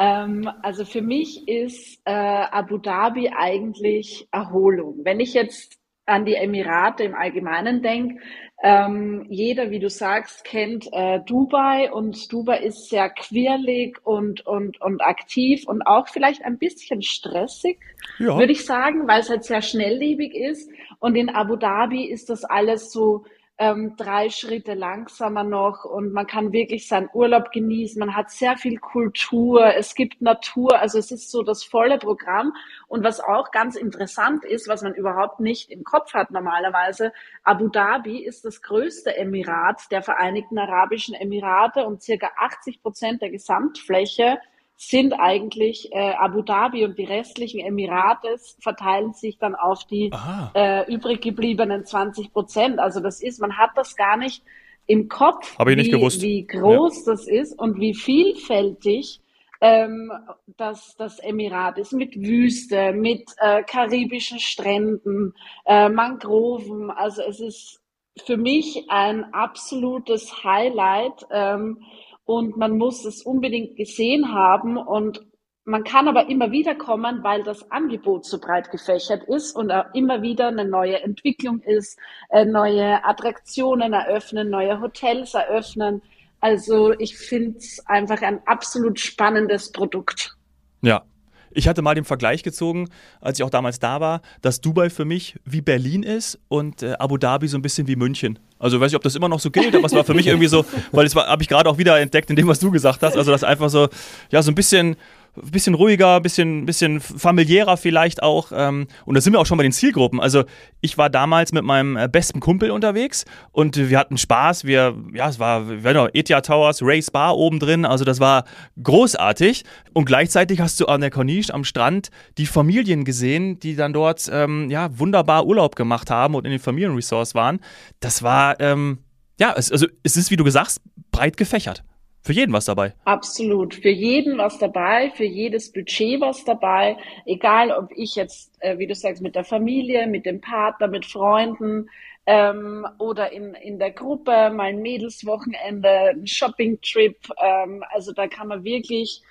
Ähm, 0.00 0.50
also 0.62 0.86
für 0.86 1.02
mich 1.02 1.46
ist 1.46 2.00
äh, 2.06 2.10
Abu 2.10 2.78
Dhabi 2.78 3.30
eigentlich 3.36 4.26
Erholung. 4.32 5.00
Wenn 5.04 5.20
ich 5.20 5.34
jetzt 5.34 5.78
an 6.06 6.24
die 6.24 6.34
Emirate 6.34 7.04
im 7.04 7.14
Allgemeinen 7.14 7.82
denke, 7.82 8.20
ähm, 8.62 9.26
jeder, 9.28 9.70
wie 9.70 9.78
du 9.78 9.90
sagst, 9.90 10.44
kennt 10.44 10.88
äh, 10.92 11.20
Dubai 11.20 11.92
und 11.92 12.32
Dubai 12.32 12.60
ist 12.60 12.88
sehr 12.88 13.10
quirlig 13.10 13.98
und, 14.04 14.46
und, 14.46 14.80
und 14.80 15.02
aktiv 15.02 15.68
und 15.68 15.82
auch 15.82 16.08
vielleicht 16.08 16.44
ein 16.44 16.58
bisschen 16.58 17.02
stressig, 17.02 17.78
ja. 18.18 18.38
würde 18.38 18.52
ich 18.52 18.64
sagen, 18.64 19.06
weil 19.06 19.20
es 19.20 19.28
halt 19.28 19.44
sehr 19.44 19.62
schnelllebig 19.62 20.34
ist. 20.34 20.70
Und 20.98 21.14
in 21.14 21.28
Abu 21.28 21.56
Dhabi 21.56 22.04
ist 22.04 22.30
das 22.30 22.44
alles 22.44 22.90
so 22.90 23.24
ähm, 23.60 23.94
drei 23.94 24.30
Schritte 24.30 24.72
langsamer 24.72 25.44
noch 25.44 25.84
und 25.84 26.14
man 26.14 26.26
kann 26.26 26.50
wirklich 26.50 26.88
seinen 26.88 27.10
Urlaub 27.12 27.52
genießen. 27.52 28.00
Man 28.00 28.16
hat 28.16 28.30
sehr 28.30 28.56
viel 28.56 28.78
Kultur, 28.78 29.74
es 29.76 29.94
gibt 29.94 30.22
Natur, 30.22 30.78
also 30.78 30.98
es 30.98 31.10
ist 31.10 31.30
so 31.30 31.42
das 31.42 31.62
volle 31.62 31.98
Programm. 31.98 32.54
Und 32.88 33.04
was 33.04 33.20
auch 33.20 33.50
ganz 33.50 33.76
interessant 33.76 34.46
ist, 34.46 34.66
was 34.66 34.80
man 34.82 34.94
überhaupt 34.94 35.40
nicht 35.40 35.70
im 35.70 35.84
Kopf 35.84 36.14
hat 36.14 36.30
normalerweise, 36.30 37.12
Abu 37.44 37.68
Dhabi 37.68 38.24
ist 38.24 38.46
das 38.46 38.62
größte 38.62 39.14
Emirat 39.14 39.82
der 39.90 40.02
Vereinigten 40.02 40.58
Arabischen 40.58 41.14
Emirate 41.14 41.84
und 41.84 42.02
circa 42.02 42.30
80 42.38 42.80
Prozent 42.80 43.20
der 43.20 43.28
Gesamtfläche 43.28 44.38
sind 44.82 45.12
eigentlich 45.12 45.92
äh, 45.92 46.14
Abu 46.14 46.40
Dhabi 46.40 46.86
und 46.86 46.96
die 46.96 47.04
restlichen 47.04 47.60
Emirate 47.60 48.36
verteilen 48.60 49.12
sich 49.12 49.36
dann 49.36 49.54
auf 49.54 49.84
die 49.84 50.10
äh, 50.54 50.90
übrig 50.90 51.20
gebliebenen 51.20 51.84
20 51.84 52.32
Prozent. 52.32 52.78
Also 52.78 53.00
das 53.00 53.22
ist, 53.22 53.42
man 53.42 53.58
hat 53.58 53.72
das 53.76 53.94
gar 53.94 54.16
nicht 54.16 54.42
im 54.86 55.08
Kopf, 55.08 55.58
wie, 55.58 55.76
wie, 56.22 56.46
groß 56.46 57.04
ja. 57.04 57.12
das 57.12 57.28
ist 57.28 57.58
und 57.58 57.78
wie 57.78 57.92
vielfältig 57.92 59.20
ähm, 59.60 60.10
das, 60.56 60.96
das 60.96 61.18
Emirat 61.18 61.76
ist 61.76 61.92
mit 61.92 62.16
Wüste, 62.16 62.94
mit 62.94 63.30
äh, 63.36 63.62
karibischen 63.64 64.38
Stränden, 64.38 65.34
äh, 65.66 65.90
Mangroven. 65.90 66.90
Also 66.90 67.20
es 67.20 67.40
ist 67.40 67.82
für 68.24 68.38
mich 68.38 68.86
ein 68.88 69.34
absolutes 69.34 70.42
Highlight. 70.42 71.26
Ähm, 71.30 71.82
und 72.24 72.56
man 72.56 72.76
muss 72.76 73.04
es 73.04 73.22
unbedingt 73.22 73.76
gesehen 73.76 74.32
haben 74.32 74.76
und 74.76 75.20
man 75.64 75.84
kann 75.84 76.08
aber 76.08 76.28
immer 76.28 76.50
wieder 76.50 76.74
kommen, 76.74 77.22
weil 77.22 77.42
das 77.42 77.70
Angebot 77.70 78.24
so 78.24 78.40
breit 78.40 78.70
gefächert 78.70 79.24
ist 79.24 79.54
und 79.54 79.72
immer 79.94 80.22
wieder 80.22 80.48
eine 80.48 80.64
neue 80.64 81.00
Entwicklung 81.02 81.60
ist, 81.60 81.98
äh, 82.30 82.44
neue 82.44 83.04
Attraktionen 83.04 83.92
eröffnen, 83.92 84.50
neue 84.50 84.80
Hotels 84.80 85.34
eröffnen. 85.34 86.02
Also 86.40 86.92
ich 86.98 87.16
finde 87.16 87.58
es 87.58 87.84
einfach 87.86 88.22
ein 88.22 88.40
absolut 88.46 88.98
spannendes 88.98 89.70
Produkt. 89.70 90.34
Ja, 90.80 91.04
ich 91.52 91.68
hatte 91.68 91.82
mal 91.82 91.94
den 91.94 92.04
Vergleich 92.04 92.42
gezogen, 92.42 92.88
als 93.20 93.38
ich 93.38 93.44
auch 93.44 93.50
damals 93.50 93.78
da 93.78 94.00
war, 94.00 94.22
dass 94.42 94.60
Dubai 94.60 94.90
für 94.90 95.04
mich 95.04 95.36
wie 95.44 95.60
Berlin 95.60 96.02
ist 96.02 96.38
und 96.48 96.82
äh, 96.82 96.94
Abu 96.98 97.16
Dhabi 97.16 97.48
so 97.48 97.58
ein 97.58 97.62
bisschen 97.62 97.86
wie 97.86 97.96
München. 97.96 98.38
Also 98.58 98.80
weiß 98.80 98.92
ich, 98.92 98.96
ob 98.96 99.02
das 99.02 99.14
immer 99.14 99.28
noch 99.28 99.40
so 99.40 99.50
gilt, 99.50 99.74
aber 99.74 99.86
es 99.86 99.92
war 99.92 100.04
für 100.04 100.14
mich 100.14 100.26
irgendwie 100.26 100.46
so, 100.46 100.64
weil 100.92 101.04
das 101.04 101.14
habe 101.14 101.42
ich 101.42 101.48
gerade 101.48 101.68
auch 101.68 101.78
wieder 101.78 101.98
entdeckt 101.98 102.28
in 102.30 102.36
dem, 102.36 102.46
was 102.46 102.60
du 102.60 102.70
gesagt 102.70 103.02
hast. 103.02 103.16
Also 103.16 103.30
das 103.30 103.42
einfach 103.42 103.70
so, 103.70 103.88
ja, 104.30 104.42
so 104.42 104.50
ein 104.50 104.54
bisschen 104.54 104.96
bisschen 105.34 105.74
ruhiger, 105.74 106.20
bisschen, 106.20 106.66
bisschen 106.66 107.00
familiärer 107.00 107.76
vielleicht 107.76 108.22
auch. 108.22 108.52
Ähm, 108.54 108.86
und 109.04 109.14
da 109.14 109.20
sind 109.20 109.32
wir 109.32 109.40
auch 109.40 109.46
schon 109.46 109.56
bei 109.56 109.62
den 109.62 109.72
Zielgruppen. 109.72 110.20
Also 110.20 110.44
ich 110.80 110.98
war 110.98 111.10
damals 111.10 111.52
mit 111.52 111.64
meinem 111.64 111.96
äh, 111.96 112.08
besten 112.08 112.40
Kumpel 112.40 112.70
unterwegs 112.70 113.24
und 113.52 113.76
wir 113.76 113.98
hatten 113.98 114.18
Spaß. 114.18 114.64
Wir, 114.64 114.96
ja, 115.12 115.28
es 115.28 115.38
war, 115.38 115.60
noch 115.60 116.08
Etia 116.12 116.40
Towers, 116.40 116.80
Race 116.82 117.10
Bar 117.10 117.36
oben 117.36 117.58
drin. 117.58 117.84
Also 117.84 118.04
das 118.04 118.20
war 118.20 118.44
großartig. 118.82 119.64
Und 119.92 120.04
gleichzeitig 120.04 120.60
hast 120.60 120.80
du 120.80 120.86
an 120.86 121.00
der 121.00 121.10
Corniche 121.10 121.52
am 121.54 121.64
Strand 121.64 122.10
die 122.38 122.46
Familien 122.46 123.04
gesehen, 123.04 123.58
die 123.58 123.76
dann 123.76 123.92
dort 123.92 124.28
ähm, 124.32 124.70
ja 124.70 124.98
wunderbar 124.98 125.46
Urlaub 125.46 125.76
gemacht 125.76 126.10
haben 126.10 126.34
und 126.34 126.44
in 126.44 126.50
den 126.50 126.60
Familienresorts 126.60 127.34
waren. 127.34 127.60
Das 128.00 128.22
war 128.22 128.58
ähm, 128.60 128.98
ja, 129.40 129.54
es, 129.56 129.72
also 129.72 129.86
es 130.02 130.16
ist, 130.16 130.30
wie 130.30 130.36
du 130.36 130.44
gesagt 130.44 130.76
breit 131.10 131.36
gefächert. 131.36 131.82
Für 132.22 132.32
jeden 132.32 132.52
was 132.52 132.66
dabei. 132.66 132.94
Absolut. 133.04 133.74
Für 133.74 133.88
jeden 133.90 134.38
was 134.38 134.58
dabei, 134.58 135.10
für 135.14 135.24
jedes 135.24 135.72
Budget 135.72 136.20
was 136.20 136.44
dabei. 136.44 136.96
Egal, 137.24 137.70
ob 137.70 137.90
ich 137.96 138.14
jetzt, 138.14 138.52
äh, 138.60 138.78
wie 138.78 138.86
du 138.86 138.94
sagst, 138.94 139.22
mit 139.22 139.34
der 139.34 139.44
Familie, 139.44 140.06
mit 140.06 140.26
dem 140.26 140.40
Partner, 140.40 140.86
mit 140.86 141.06
Freunden 141.06 141.88
ähm, 142.26 142.86
oder 142.98 143.32
in, 143.32 143.54
in 143.54 143.78
der 143.78 143.92
Gruppe, 143.92 144.50
mal 144.50 144.64
ein 144.64 144.82
Mädelswochenende, 144.82 146.10
ein 146.10 146.26
Shoppingtrip. 146.26 147.16
Ähm, 147.42 147.82
also 147.90 148.12
da 148.12 148.28
kann 148.28 148.48
man 148.48 148.64
wirklich 148.64 149.22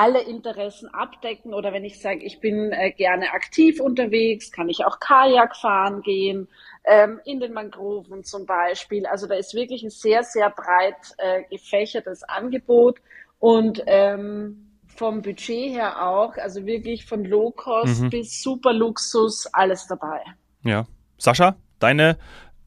alle 0.00 0.22
Interessen 0.22 0.88
abdecken. 0.94 1.52
Oder 1.52 1.74
wenn 1.74 1.84
ich 1.84 2.00
sage, 2.00 2.24
ich 2.24 2.40
bin 2.40 2.72
äh, 2.72 2.90
gerne 2.90 3.32
aktiv 3.32 3.80
unterwegs, 3.80 4.50
kann 4.50 4.70
ich 4.70 4.86
auch 4.86 4.98
Kajak 4.98 5.54
fahren 5.54 6.00
gehen 6.00 6.48
ähm, 6.84 7.20
in 7.26 7.38
den 7.38 7.52
Mangroven 7.52 8.24
zum 8.24 8.46
Beispiel. 8.46 9.04
Also 9.04 9.26
da 9.26 9.34
ist 9.34 9.52
wirklich 9.54 9.82
ein 9.82 9.90
sehr, 9.90 10.22
sehr 10.22 10.48
breit 10.48 10.96
äh, 11.18 11.42
gefächertes 11.50 12.22
Angebot 12.22 12.98
und 13.40 13.82
ähm, 13.86 14.70
vom 14.96 15.20
Budget 15.20 15.74
her 15.74 16.08
auch, 16.08 16.34
also 16.38 16.64
wirklich 16.64 17.04
von 17.04 17.22
Low 17.24 17.50
Cost 17.50 18.00
mhm. 18.00 18.08
bis 18.08 18.42
Super 18.42 18.72
Luxus, 18.72 19.46
alles 19.52 19.86
dabei. 19.86 20.22
Ja. 20.64 20.86
Sascha, 21.18 21.56
deine 21.78 22.16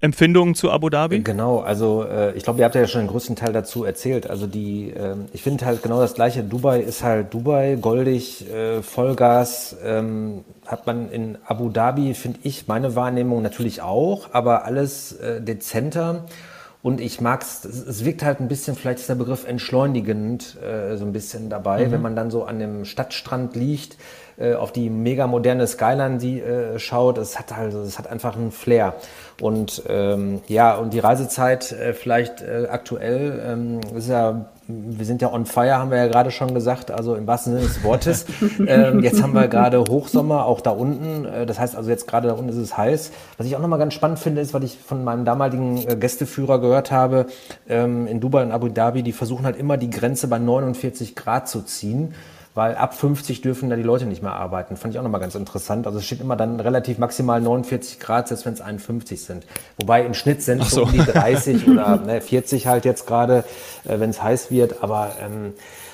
Empfindungen 0.03 0.53
zu 0.53 0.69
Abu 0.69 0.89
Dhabi? 0.89 1.21
Genau, 1.21 1.59
also 1.59 2.03
äh, 2.03 2.33
ich 2.33 2.43
glaube, 2.43 2.59
ihr 2.59 2.65
habt 2.65 2.75
ja 2.75 2.85
schon 2.87 3.03
den 3.03 3.07
größten 3.07 3.37
Teil 3.37 3.53
dazu 3.53 3.85
erzählt. 3.85 4.29
Also 4.29 4.47
die, 4.47 4.89
äh, 4.89 5.15
ich 5.31 5.41
finde 5.41 5.65
halt 5.65 5.81
genau 5.81 6.01
das 6.01 6.13
gleiche. 6.13 6.43
Dubai 6.43 6.81
ist 6.81 7.03
halt 7.03 7.33
Dubai, 7.33 7.77
goldig, 7.79 8.45
äh, 8.51 8.81
Vollgas. 8.81 9.77
Ähm, 9.81 10.43
hat 10.65 10.85
man 10.87 11.09
in 11.09 11.37
Abu 11.45 11.69
Dhabi, 11.69 12.15
finde 12.15 12.39
ich, 12.43 12.67
meine 12.67 12.97
Wahrnehmung 12.97 13.41
natürlich 13.41 13.81
auch, 13.81 14.27
aber 14.33 14.65
alles 14.65 15.13
äh, 15.13 15.41
dezenter. 15.41 16.25
Und 16.81 16.99
ich 16.99 17.21
mag 17.21 17.41
es, 17.41 17.63
es 17.63 18.03
wirkt 18.03 18.23
halt 18.23 18.41
ein 18.41 18.49
bisschen, 18.49 18.75
vielleicht 18.75 18.99
ist 18.99 19.07
der 19.07 19.15
Begriff 19.15 19.47
entschleunigend 19.47 20.57
äh, 20.61 20.97
so 20.97 21.05
ein 21.05 21.13
bisschen 21.13 21.49
dabei, 21.49 21.87
mhm. 21.87 21.91
wenn 21.91 22.01
man 22.01 22.17
dann 22.17 22.29
so 22.29 22.43
an 22.43 22.59
dem 22.59 22.83
Stadtstrand 22.83 23.55
liegt, 23.55 23.97
äh, 24.37 24.53
auf 24.53 24.71
die 24.71 24.89
mega 24.89 25.27
moderne 25.27 25.67
Skyline 25.67 26.17
die 26.17 26.41
äh, 26.41 26.79
schaut. 26.79 27.17
Es 27.17 27.37
hat 27.39 27.55
halt, 27.55 27.73
es 27.73 27.97
hat 27.97 28.07
einfach 28.07 28.35
einen 28.35 28.51
Flair. 28.51 28.95
Und 29.41 29.83
ähm, 29.87 30.41
ja, 30.47 30.75
und 30.75 30.93
die 30.93 30.99
Reisezeit 30.99 31.71
äh, 31.71 31.93
vielleicht 31.93 32.41
äh, 32.41 32.67
aktuell 32.69 33.41
ähm, 33.45 33.79
ist 33.95 34.09
ja 34.09 34.45
wir 34.67 35.05
sind 35.05 35.21
ja 35.21 35.31
on 35.31 35.45
fire, 35.45 35.77
haben 35.77 35.91
wir 35.91 35.97
ja 35.97 36.07
gerade 36.07 36.31
schon 36.31 36.53
gesagt, 36.53 36.89
also 36.89 37.15
im 37.15 37.27
wahrsten 37.27 37.53
Sinne 37.53 37.67
des 37.67 37.83
Wortes. 37.83 38.25
ähm, 38.67 39.03
jetzt 39.03 39.21
haben 39.21 39.33
wir 39.33 39.47
gerade 39.49 39.79
Hochsommer, 39.81 40.45
auch 40.45 40.61
da 40.61 40.71
unten. 40.71 41.25
Äh, 41.25 41.45
das 41.45 41.59
heißt 41.59 41.75
also 41.75 41.89
jetzt 41.89 42.07
gerade 42.07 42.29
da 42.29 42.33
unten 42.33 42.49
ist 42.49 42.57
es 42.57 42.77
heiß. 42.77 43.11
Was 43.37 43.45
ich 43.45 43.55
auch 43.55 43.59
nochmal 43.59 43.79
ganz 43.79 43.93
spannend 43.93 44.19
finde, 44.19 44.41
ist, 44.41 44.53
was 44.53 44.63
ich 44.63 44.77
von 44.77 45.03
meinem 45.03 45.25
damaligen 45.25 45.77
äh, 45.85 45.95
Gästeführer 45.97 46.59
gehört 46.59 46.91
habe, 46.91 47.25
ähm, 47.67 48.07
in 48.07 48.21
Dubai 48.21 48.43
und 48.43 48.51
Abu 48.51 48.69
Dhabi, 48.69 49.03
die 49.03 49.11
versuchen 49.11 49.45
halt 49.45 49.57
immer 49.57 49.77
die 49.77 49.89
Grenze 49.89 50.27
bei 50.27 50.39
49 50.39 51.15
Grad 51.15 51.49
zu 51.49 51.61
ziehen 51.61 52.13
weil 52.55 52.75
ab 52.75 52.93
50 52.93 53.41
dürfen 53.41 53.69
da 53.69 53.75
die 53.75 53.83
Leute 53.83 54.05
nicht 54.05 54.21
mehr 54.21 54.33
arbeiten. 54.33 54.77
Fand 54.77 54.93
ich 54.93 54.99
auch 54.99 55.03
nochmal 55.03 55.21
ganz 55.21 55.35
interessant. 55.35 55.87
Also 55.87 55.99
es 55.99 56.05
steht 56.05 56.21
immer 56.21 56.35
dann 56.35 56.59
relativ 56.59 56.97
maximal 56.97 57.41
49 57.41 57.99
Grad, 57.99 58.27
selbst 58.27 58.45
wenn 58.45 58.53
es 58.53 58.61
51 58.61 59.23
sind. 59.23 59.45
Wobei 59.77 60.05
im 60.05 60.13
Schnitt 60.13 60.43
sind 60.43 60.61
es 60.61 60.71
so. 60.71 60.83
um 60.83 60.91
die 60.91 60.99
30 60.99 61.67
oder 61.69 61.97
ne, 61.97 62.21
40 62.21 62.67
halt 62.67 62.85
jetzt 62.85 63.07
gerade, 63.07 63.43
äh, 63.85 63.99
wenn 63.99 64.11
es 64.11 64.21
heiß 64.21 64.51
wird. 64.51 64.83
Aber 64.83 65.13
ähm, 65.21 65.53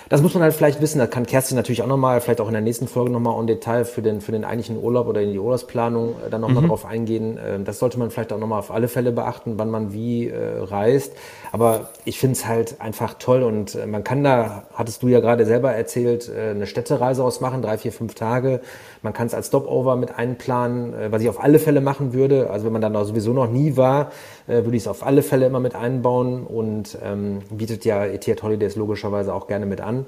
das 0.09 0.23
muss 0.23 0.33
man 0.33 0.41
halt 0.41 0.53
vielleicht 0.53 0.81
wissen. 0.81 0.97
Da 0.97 1.05
kann 1.05 1.27
Kerstin 1.27 1.55
natürlich 1.55 1.83
auch 1.83 1.87
nochmal, 1.87 2.19
vielleicht 2.19 2.41
auch 2.41 2.47
in 2.47 2.53
der 2.53 2.61
nächsten 2.61 2.87
Folge 2.87 3.11
nochmal 3.11 3.39
en 3.39 3.45
Detail 3.45 3.85
für 3.85 4.01
den, 4.01 4.21
für 4.21 4.31
den 4.31 4.43
eigentlichen 4.43 4.81
Urlaub 4.81 5.07
oder 5.07 5.21
in 5.21 5.31
die 5.31 5.39
Urlaubsplanung 5.39 6.15
äh, 6.25 6.29
dann 6.31 6.41
nochmal 6.41 6.63
mhm. 6.63 6.69
drauf 6.69 6.85
eingehen. 6.85 7.37
Äh, 7.37 7.59
das 7.63 7.77
sollte 7.77 7.99
man 7.99 8.09
vielleicht 8.09 8.33
auch 8.33 8.39
nochmal 8.39 8.59
auf 8.59 8.71
alle 8.71 8.87
Fälle 8.87 9.11
beachten, 9.11 9.53
wann 9.57 9.69
man 9.69 9.93
wie 9.93 10.27
äh, 10.27 10.59
reist. 10.59 11.13
Aber 11.51 11.89
ich 12.05 12.19
finde 12.19 12.33
es 12.33 12.47
halt 12.47 12.81
einfach 12.81 13.15
toll 13.15 13.43
und 13.43 13.75
äh, 13.75 13.85
man 13.85 14.03
kann 14.03 14.23
da, 14.23 14.63
hattest 14.73 15.03
du 15.03 15.07
ja 15.07 15.19
gerade 15.19 15.45
selber 15.45 15.73
erzählt, 15.73 16.27
äh, 16.27 16.51
eine 16.51 16.65
Städtereise 16.65 17.23
ausmachen, 17.23 17.61
drei, 17.61 17.77
vier, 17.77 17.91
fünf 17.91 18.15
Tage. 18.15 18.61
Man 19.01 19.13
kann 19.13 19.27
es 19.27 19.33
als 19.33 19.47
Stopover 19.47 19.95
mit 19.95 20.17
einplanen, 20.17 20.93
äh, 20.93 21.11
was 21.11 21.21
ich 21.21 21.29
auf 21.29 21.41
alle 21.41 21.59
Fälle 21.59 21.81
machen 21.81 22.13
würde. 22.13 22.49
Also 22.49 22.65
wenn 22.65 22.73
man 22.73 22.81
dann 22.81 22.93
da 22.93 23.05
sowieso 23.05 23.33
noch 23.33 23.49
nie 23.49 23.77
war, 23.77 24.11
würde 24.47 24.75
ich 24.75 24.83
es 24.83 24.87
auf 24.87 25.05
alle 25.05 25.21
Fälle 25.21 25.45
immer 25.45 25.59
mit 25.59 25.75
einbauen 25.75 26.45
und 26.45 26.97
ähm, 27.03 27.39
bietet 27.51 27.85
ja 27.85 28.05
Etihad 28.05 28.41
Holidays 28.41 28.75
logischerweise 28.75 29.33
auch 29.33 29.47
gerne 29.47 29.65
mit 29.65 29.79
an. 29.79 30.05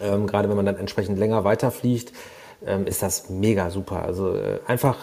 Ähm, 0.00 0.26
gerade 0.26 0.48
wenn 0.48 0.56
man 0.56 0.66
dann 0.66 0.76
entsprechend 0.76 1.18
länger 1.18 1.44
weiterfliegt, 1.44 2.12
ähm, 2.64 2.86
ist 2.86 3.02
das 3.02 3.28
mega 3.30 3.70
super. 3.70 4.02
Also 4.02 4.34
äh, 4.34 4.60
einfach 4.66 4.98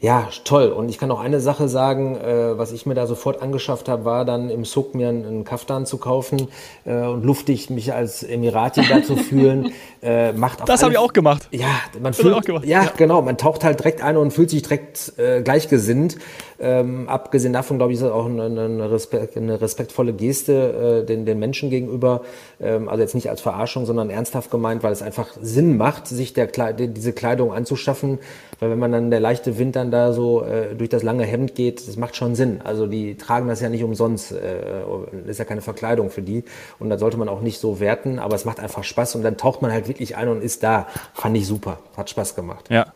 ja, 0.00 0.28
toll. 0.44 0.68
Und 0.68 0.88
ich 0.88 0.98
kann 0.98 1.10
auch 1.10 1.18
eine 1.18 1.40
Sache 1.40 1.68
sagen, 1.68 2.16
äh, 2.16 2.56
was 2.56 2.70
ich 2.70 2.86
mir 2.86 2.94
da 2.94 3.08
sofort 3.08 3.42
angeschafft 3.42 3.88
habe, 3.88 4.04
war 4.04 4.24
dann 4.24 4.48
im 4.48 4.64
Suk 4.64 4.94
mir 4.94 5.08
einen, 5.08 5.26
einen 5.26 5.44
Kaftan 5.44 5.86
zu 5.86 5.98
kaufen 5.98 6.46
äh, 6.84 7.02
und 7.02 7.24
luftig 7.24 7.68
mich 7.68 7.92
als 7.92 8.22
Emirati 8.22 8.82
da 8.88 9.02
zu 9.02 9.16
fühlen. 9.16 9.72
Äh, 10.00 10.32
macht 10.32 10.60
das 10.68 10.84
habe 10.84 10.92
ich 10.92 10.98
auch 10.98 11.12
gemacht. 11.12 11.48
Ja, 11.50 11.66
man 12.00 12.14
fühlt, 12.14 12.32
auch 12.32 12.42
gemacht. 12.42 12.64
Ja, 12.64 12.84
ja, 12.84 12.92
genau. 12.96 13.20
Man 13.20 13.36
taucht 13.36 13.64
halt 13.64 13.80
direkt 13.80 14.00
ein 14.00 14.16
und 14.16 14.30
fühlt 14.30 14.48
sich 14.48 14.62
direkt 14.62 15.18
äh, 15.18 15.42
gleichgesinnt. 15.42 16.18
Ähm, 16.60 17.08
abgesehen 17.08 17.52
davon, 17.52 17.78
glaube 17.78 17.92
ich, 17.92 17.98
ist 17.98 18.04
das 18.04 18.12
auch 18.12 18.26
eine, 18.26 18.44
eine, 18.44 18.90
Respekt, 18.90 19.36
eine 19.36 19.60
respektvolle 19.60 20.12
Geste 20.12 21.02
äh, 21.02 21.06
den, 21.06 21.24
den 21.24 21.38
Menschen 21.38 21.70
gegenüber. 21.70 22.22
Ähm, 22.60 22.88
also 22.88 23.00
jetzt 23.02 23.14
nicht 23.14 23.30
als 23.30 23.40
Verarschung, 23.40 23.86
sondern 23.86 24.10
ernsthaft 24.10 24.50
gemeint, 24.50 24.82
weil 24.82 24.92
es 24.92 25.02
einfach 25.02 25.28
Sinn 25.40 25.76
macht, 25.76 26.08
sich 26.08 26.32
der 26.32 26.48
Kleid 26.48 26.96
diese 26.96 27.12
Kleidung 27.12 27.52
anzuschaffen. 27.52 28.18
Weil 28.58 28.70
wenn 28.70 28.78
man 28.78 28.90
dann 28.90 29.10
der 29.10 29.20
leichte 29.20 29.58
Wind 29.58 29.76
dann 29.76 29.92
da 29.92 30.12
so 30.12 30.42
äh, 30.42 30.74
durch 30.74 30.90
das 30.90 31.04
lange 31.04 31.24
Hemd 31.24 31.54
geht, 31.54 31.86
das 31.86 31.96
macht 31.96 32.16
schon 32.16 32.34
Sinn. 32.34 32.60
Also 32.64 32.86
die 32.86 33.16
tragen 33.16 33.46
das 33.46 33.60
ja 33.60 33.68
nicht 33.68 33.84
umsonst, 33.84 34.32
äh, 34.32 34.82
ist 35.26 35.38
ja 35.38 35.44
keine 35.44 35.60
Verkleidung 35.60 36.10
für 36.10 36.22
die. 36.22 36.42
Und 36.80 36.90
da 36.90 36.98
sollte 36.98 37.16
man 37.18 37.28
auch 37.28 37.40
nicht 37.40 37.60
so 37.60 37.78
werten, 37.78 38.18
aber 38.18 38.34
es 38.34 38.44
macht 38.44 38.58
einfach 38.58 38.82
Spaß 38.82 39.14
und 39.14 39.22
dann 39.22 39.36
taucht 39.36 39.62
man 39.62 39.70
halt 39.72 39.86
wirklich 39.86 40.16
ein 40.16 40.28
und 40.28 40.42
ist 40.42 40.64
da. 40.64 40.88
Fand 41.14 41.36
ich 41.36 41.46
super, 41.46 41.78
hat 41.96 42.10
Spaß 42.10 42.34
gemacht. 42.34 42.66
Ja, 42.68 42.92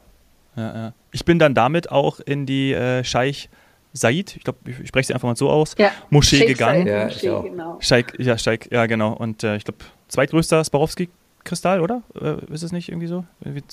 ja, 0.57 0.75
ja. 0.75 0.93
Ich 1.12 1.25
bin 1.25 1.38
dann 1.38 1.55
damit 1.55 1.91
auch 1.91 2.21
in 2.21 2.47
die 2.47 2.73
äh, 2.73 3.05
Scheich 3.05 3.49
Said, 3.95 4.37
ich 4.37 4.45
glaube, 4.45 4.59
ich 4.65 4.88
spreche 4.88 5.09
sie 5.09 5.15
einfach 5.15 5.29
mal 5.29 5.37
so 5.37 5.51
aus, 5.51 5.75
ja. 5.79 5.91
Moschee 6.11 6.37
Sheikh 6.37 6.53
gegangen. 6.53 6.87
Ja, 6.87 7.05
Moschee, 7.05 7.43
genau. 7.43 7.77
Scheich, 7.81 8.07
ja, 8.19 8.38
Scheich, 8.38 8.61
ja, 8.71 8.87
genau. 8.87 9.12
Und 9.12 9.45
äh, 9.45 9.57
ich 9.57 9.65
glaube, 9.65 9.81
zweitgrößter 10.09 10.65
Swarovski 10.65 11.11
Kristall, 11.45 11.81
oder? 11.81 12.03
Äh, 12.21 12.53
ist 12.53 12.62
es 12.62 12.73
nicht 12.73 12.88
irgendwie 12.88 13.09
so? 13.09 13.25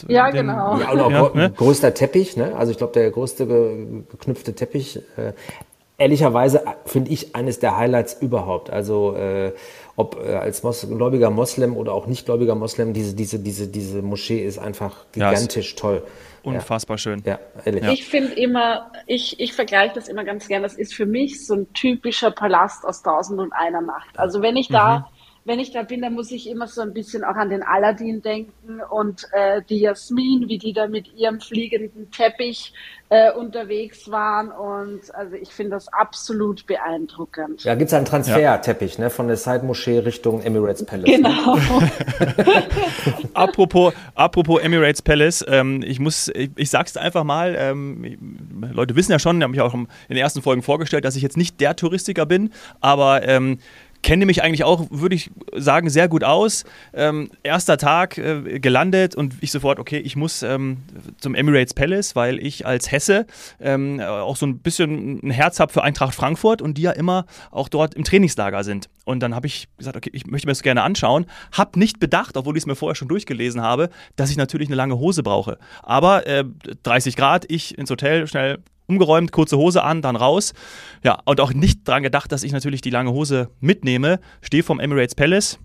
Ja, 0.07 0.31
den, 0.31 0.47
genau. 0.47 0.79
Ja, 0.79 0.91
und 0.91 0.99
auch 0.99 1.35
ja, 1.35 1.41
ne? 1.41 1.51
größter 1.55 1.93
Teppich, 1.93 2.35
ne? 2.35 2.55
Also 2.55 2.71
ich 2.71 2.77
glaube, 2.77 2.93
der 2.93 3.11
größte 3.11 3.45
geknüpfte 3.45 4.53
Teppich. 4.53 4.97
Äh, 5.17 5.33
ehrlicherweise 5.97 6.63
finde 6.85 7.11
ich 7.11 7.35
eines 7.35 7.59
der 7.59 7.77
Highlights 7.77 8.17
überhaupt. 8.21 8.69
Also 8.69 9.15
äh, 9.15 9.51
ob 9.95 10.17
äh, 10.25 10.33
als 10.33 10.63
Mos 10.63 10.87
gläubiger 10.89 11.29
Moslem 11.29 11.77
oder 11.77 11.93
auch 11.93 12.07
nicht 12.07 12.25
gläubiger 12.25 12.55
Moslem, 12.55 12.93
diese, 12.93 13.13
diese, 13.13 13.39
diese, 13.39 13.67
diese 13.67 14.01
Moschee 14.01 14.43
ist 14.43 14.57
einfach 14.57 15.05
gigantisch 15.11 15.73
ja, 15.73 15.79
toll. 15.79 16.03
Unfassbar 16.43 16.95
ja. 16.95 16.97
schön. 16.99 17.23
Ja, 17.25 17.39
ehrlich. 17.65 17.83
Ich 17.87 18.05
finde 18.05 18.33
immer, 18.33 18.91
ich, 19.07 19.39
ich 19.39 19.53
vergleiche 19.53 19.95
das 19.95 20.07
immer 20.07 20.23
ganz 20.23 20.47
gern, 20.47 20.63
das 20.63 20.75
ist 20.75 20.93
für 20.93 21.05
mich 21.05 21.45
so 21.45 21.55
ein 21.55 21.73
typischer 21.73 22.31
Palast 22.31 22.85
aus 22.85 23.01
Tausend 23.01 23.39
und 23.39 23.53
einer 23.53 23.81
Nacht. 23.81 24.17
Also 24.17 24.41
wenn 24.41 24.55
ich 24.55 24.67
da 24.67 24.99
mhm 24.99 25.18
wenn 25.45 25.59
ich 25.59 25.71
da 25.71 25.83
bin, 25.83 26.01
dann 26.01 26.13
muss 26.13 26.31
ich 26.31 26.49
immer 26.49 26.67
so 26.67 26.81
ein 26.81 26.93
bisschen 26.93 27.23
auch 27.23 27.35
an 27.35 27.49
den 27.49 27.63
Aladdin 27.63 28.21
denken 28.21 28.81
und 28.89 29.27
äh, 29.31 29.61
die 29.67 29.79
Jasmin, 29.79 30.47
wie 30.47 30.57
die 30.57 30.73
da 30.73 30.87
mit 30.87 31.13
ihrem 31.15 31.39
fliegenden 31.39 32.11
Teppich 32.11 32.73
äh, 33.09 33.31
unterwegs 33.31 34.11
waren. 34.11 34.51
Und 34.51 35.13
also 35.15 35.35
ich 35.35 35.49
finde 35.49 35.71
das 35.71 35.87
absolut 35.91 36.67
beeindruckend. 36.67 37.63
Ja, 37.63 37.75
gibt 37.75 37.87
es 37.89 37.93
einen 37.93 38.05
Transferteppich 38.05 38.97
ja. 38.97 39.05
ne, 39.05 39.09
von 39.09 39.27
der 39.27 39.37
Side 39.37 39.65
Moschee 39.65 39.99
Richtung 39.99 40.41
Emirates 40.41 40.85
Palace. 40.85 41.07
Ne? 41.07 41.15
Genau. 41.15 41.55
Ne? 41.55 41.91
apropos, 43.33 43.93
apropos 44.15 44.61
Emirates 44.61 45.01
Palace, 45.01 45.43
ähm, 45.47 45.81
ich 45.83 45.99
muss, 45.99 46.29
ich, 46.35 46.51
ich 46.55 46.69
sag's 46.69 46.97
einfach 46.97 47.23
mal, 47.23 47.55
ähm, 47.57 48.49
Leute 48.71 48.95
wissen 48.95 49.11
ja 49.11 49.19
schon, 49.19 49.37
ich 49.37 49.43
habe 49.43 49.51
mich 49.51 49.61
auch 49.61 49.73
in 49.73 49.87
den 50.09 50.17
ersten 50.17 50.41
Folgen 50.41 50.61
vorgestellt, 50.61 51.05
dass 51.05 51.15
ich 51.15 51.23
jetzt 51.23 51.37
nicht 51.37 51.59
der 51.59 51.75
Touristiker 51.75 52.25
bin, 52.25 52.51
aber 52.79 53.27
ähm, 53.27 53.57
kenne 54.01 54.25
mich 54.25 54.43
eigentlich 54.43 54.63
auch, 54.63 54.87
würde 54.89 55.15
ich 55.15 55.29
sagen, 55.55 55.89
sehr 55.89 56.07
gut 56.07 56.23
aus. 56.23 56.63
Ähm, 56.93 57.29
erster 57.43 57.77
Tag 57.77 58.17
äh, 58.17 58.59
gelandet 58.59 59.15
und 59.15 59.35
ich 59.41 59.51
sofort, 59.51 59.79
okay, 59.79 59.97
ich 59.97 60.15
muss 60.15 60.41
ähm, 60.43 60.77
zum 61.19 61.35
Emirates 61.35 61.73
Palace, 61.73 62.15
weil 62.15 62.39
ich 62.39 62.65
als 62.65 62.91
Hesse 62.91 63.25
ähm, 63.59 63.99
auch 63.99 64.35
so 64.35 64.45
ein 64.45 64.59
bisschen 64.59 65.19
ein 65.23 65.31
Herz 65.31 65.59
habe 65.59 65.73
für 65.73 65.83
Eintracht 65.83 66.15
Frankfurt 66.15 66.61
und 66.61 66.77
die 66.77 66.83
ja 66.83 66.91
immer 66.91 67.25
auch 67.51 67.69
dort 67.69 67.93
im 67.93 68.03
Trainingslager 68.03 68.63
sind. 68.63 68.89
Und 69.05 69.21
dann 69.21 69.35
habe 69.35 69.47
ich 69.47 69.67
gesagt, 69.77 69.97
okay, 69.97 70.11
ich 70.13 70.27
möchte 70.27 70.47
mir 70.47 70.51
das 70.51 70.63
gerne 70.63 70.83
anschauen. 70.83 71.25
Habe 71.51 71.79
nicht 71.79 71.99
bedacht, 71.99 72.37
obwohl 72.37 72.55
ich 72.55 72.63
es 72.63 72.67
mir 72.67 72.75
vorher 72.75 72.95
schon 72.95 73.07
durchgelesen 73.07 73.61
habe, 73.61 73.89
dass 74.15 74.31
ich 74.31 74.37
natürlich 74.37 74.69
eine 74.69 74.75
lange 74.75 74.97
Hose 74.97 75.23
brauche. 75.23 75.57
Aber 75.83 76.27
äh, 76.27 76.45
30 76.83 77.15
Grad, 77.15 77.45
ich 77.49 77.77
ins 77.77 77.89
Hotel, 77.89 78.27
schnell 78.27 78.59
umgeräumt, 78.89 79.31
kurze 79.31 79.57
Hose 79.57 79.83
an, 79.83 80.01
dann 80.01 80.15
raus. 80.15 80.53
Ja, 81.03 81.19
und 81.25 81.39
auch 81.39 81.53
nicht 81.53 81.87
daran 81.87 82.03
gedacht, 82.03 82.31
dass 82.31 82.43
ich 82.43 82.51
natürlich 82.51 82.81
die 82.81 82.89
lange 82.89 83.11
Hose 83.11 83.49
mitnehme. 83.59 84.19
Stehe 84.41 84.63
vom 84.63 84.79
Emirates 84.79 85.15
Palace. 85.15 85.59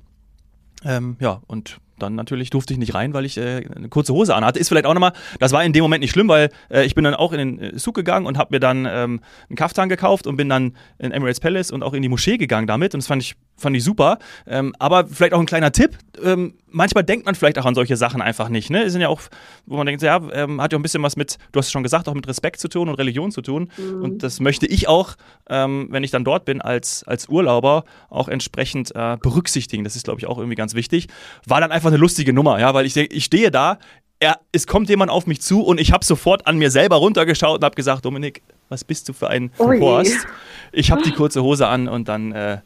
Ähm, 0.84 1.16
ja, 1.18 1.40
und 1.46 1.78
dann 1.98 2.14
natürlich 2.14 2.50
durfte 2.50 2.72
ich 2.72 2.78
nicht 2.78 2.94
rein, 2.94 3.14
weil 3.14 3.24
ich 3.24 3.38
äh, 3.38 3.64
eine 3.74 3.88
kurze 3.88 4.12
Hose 4.12 4.34
anhatte. 4.34 4.58
Ist 4.58 4.68
vielleicht 4.68 4.86
auch 4.86 4.94
nochmal, 4.94 5.12
das 5.38 5.52
war 5.52 5.64
in 5.64 5.72
dem 5.72 5.82
Moment 5.82 6.02
nicht 6.02 6.10
schlimm, 6.10 6.28
weil 6.28 6.50
äh, 6.70 6.84
ich 6.84 6.94
bin 6.94 7.04
dann 7.04 7.14
auch 7.14 7.32
in 7.32 7.38
den 7.38 7.62
äh, 7.62 7.76
Zug 7.76 7.94
gegangen 7.94 8.26
und 8.26 8.36
habe 8.36 8.54
mir 8.54 8.60
dann 8.60 8.86
ähm, 8.86 9.20
einen 9.48 9.56
Kaftan 9.56 9.88
gekauft 9.88 10.26
und 10.26 10.36
bin 10.36 10.48
dann 10.48 10.76
in 10.98 11.12
Emirates 11.12 11.40
Palace 11.40 11.70
und 11.70 11.82
auch 11.82 11.94
in 11.94 12.02
die 12.02 12.08
Moschee 12.08 12.36
gegangen 12.36 12.66
damit. 12.66 12.94
Und 12.94 13.02
das 13.02 13.06
fand 13.06 13.22
ich, 13.22 13.36
fand 13.56 13.76
ich 13.76 13.84
super. 13.84 14.18
Ähm, 14.46 14.74
aber 14.78 15.06
vielleicht 15.06 15.32
auch 15.32 15.40
ein 15.40 15.46
kleiner 15.46 15.72
Tipp. 15.72 15.96
Ähm, 16.22 16.54
manchmal 16.70 17.04
denkt 17.04 17.26
man 17.26 17.34
vielleicht 17.34 17.58
auch 17.58 17.64
an 17.64 17.74
solche 17.74 17.96
Sachen 17.96 18.20
einfach 18.20 18.48
nicht. 18.48 18.70
Ne? 18.70 18.82
Es 18.82 18.92
sind 18.92 19.00
ja 19.00 19.08
auch, 19.08 19.20
wo 19.66 19.76
man 19.76 19.86
denkt, 19.86 20.02
ja, 20.02 20.20
ähm, 20.32 20.60
hat 20.60 20.72
ja 20.72 20.76
auch 20.76 20.80
ein 20.80 20.82
bisschen 20.82 21.02
was 21.02 21.16
mit, 21.16 21.38
du 21.52 21.58
hast 21.58 21.66
es 21.66 21.72
schon 21.72 21.82
gesagt, 21.82 22.08
auch 22.08 22.14
mit 22.14 22.26
Respekt 22.26 22.60
zu 22.60 22.68
tun 22.68 22.88
und 22.88 22.96
Religion 22.96 23.30
zu 23.30 23.42
tun. 23.42 23.70
Mhm. 23.76 24.02
Und 24.02 24.22
das 24.22 24.40
möchte 24.40 24.66
ich 24.66 24.88
auch, 24.88 25.14
ähm, 25.48 25.88
wenn 25.90 26.04
ich 26.04 26.10
dann 26.10 26.24
dort 26.24 26.44
bin, 26.44 26.60
als, 26.60 27.04
als 27.04 27.28
Urlauber 27.28 27.84
auch 28.10 28.28
entsprechend 28.28 28.94
äh, 28.94 29.16
berücksichtigen. 29.20 29.84
Das 29.84 29.96
ist, 29.96 30.04
glaube 30.04 30.20
ich, 30.20 30.26
auch 30.26 30.38
irgendwie 30.38 30.56
ganz 30.56 30.74
wichtig. 30.74 31.08
War 31.46 31.60
dann 31.60 31.72
einfach 31.72 31.88
eine 31.88 31.98
lustige 31.98 32.32
Nummer, 32.32 32.58
ja, 32.58 32.74
weil 32.74 32.86
ich, 32.86 32.96
ich 32.96 33.24
stehe 33.24 33.50
da, 33.50 33.78
er, 34.20 34.40
es 34.52 34.66
kommt 34.66 34.88
jemand 34.88 35.10
auf 35.10 35.26
mich 35.26 35.42
zu 35.42 35.62
und 35.62 35.80
ich 35.80 35.92
habe 35.92 36.04
sofort 36.04 36.46
an 36.46 36.56
mir 36.56 36.70
selber 36.70 36.96
runtergeschaut 36.96 37.58
und 37.58 37.64
habe 37.64 37.74
gesagt, 37.74 38.04
Dominik, 38.04 38.42
was 38.68 38.84
bist 38.84 39.08
du 39.08 39.12
für 39.12 39.28
ein. 39.28 39.50
Horst? 39.58 40.26
Ich 40.72 40.90
habe 40.90 41.02
die 41.02 41.10
kurze 41.16 41.42
Hose 41.42 41.66
an 41.66 41.88
und 41.88 42.08
dann 42.08 42.32
äh, 42.32 42.58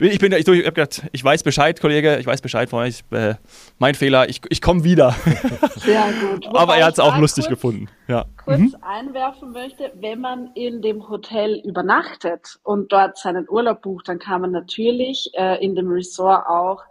ich 0.00 0.18
bin 0.18 0.32
ich, 0.32 0.46
ich, 0.46 0.64
gedacht, 0.64 1.02
ich 1.12 1.24
weiß 1.24 1.42
Bescheid, 1.42 1.80
Kollege, 1.80 2.18
ich 2.18 2.26
weiß 2.26 2.40
Bescheid 2.40 2.68
von 2.68 2.80
euch. 2.80 3.00
Äh, 3.10 3.34
mein 3.78 3.94
Fehler, 3.94 4.28
ich, 4.28 4.40
ich 4.48 4.60
komme 4.60 4.84
wieder. 4.84 5.10
Sehr 5.76 6.12
gut. 6.20 6.46
Wobei 6.48 6.58
Aber 6.58 6.76
er 6.76 6.86
hat 6.86 6.94
es 6.94 7.00
auch 7.00 7.16
lustig 7.18 7.44
kurz, 7.44 7.56
gefunden. 7.56 7.88
Ja. 8.08 8.24
Kurz 8.44 8.58
mhm. 8.58 8.76
einwerfen 8.82 9.52
möchte, 9.52 9.92
wenn 9.94 10.20
man 10.20 10.50
in 10.54 10.82
dem 10.82 11.08
Hotel 11.08 11.60
übernachtet 11.64 12.58
und 12.62 12.92
dort 12.92 13.18
seinen 13.18 13.48
Urlaub 13.48 13.82
bucht, 13.82 14.08
dann 14.08 14.18
kann 14.18 14.40
man 14.40 14.50
natürlich 14.50 15.30
äh, 15.34 15.64
in 15.64 15.74
dem 15.74 15.88
Resort 15.90 16.46
auch 16.46 16.82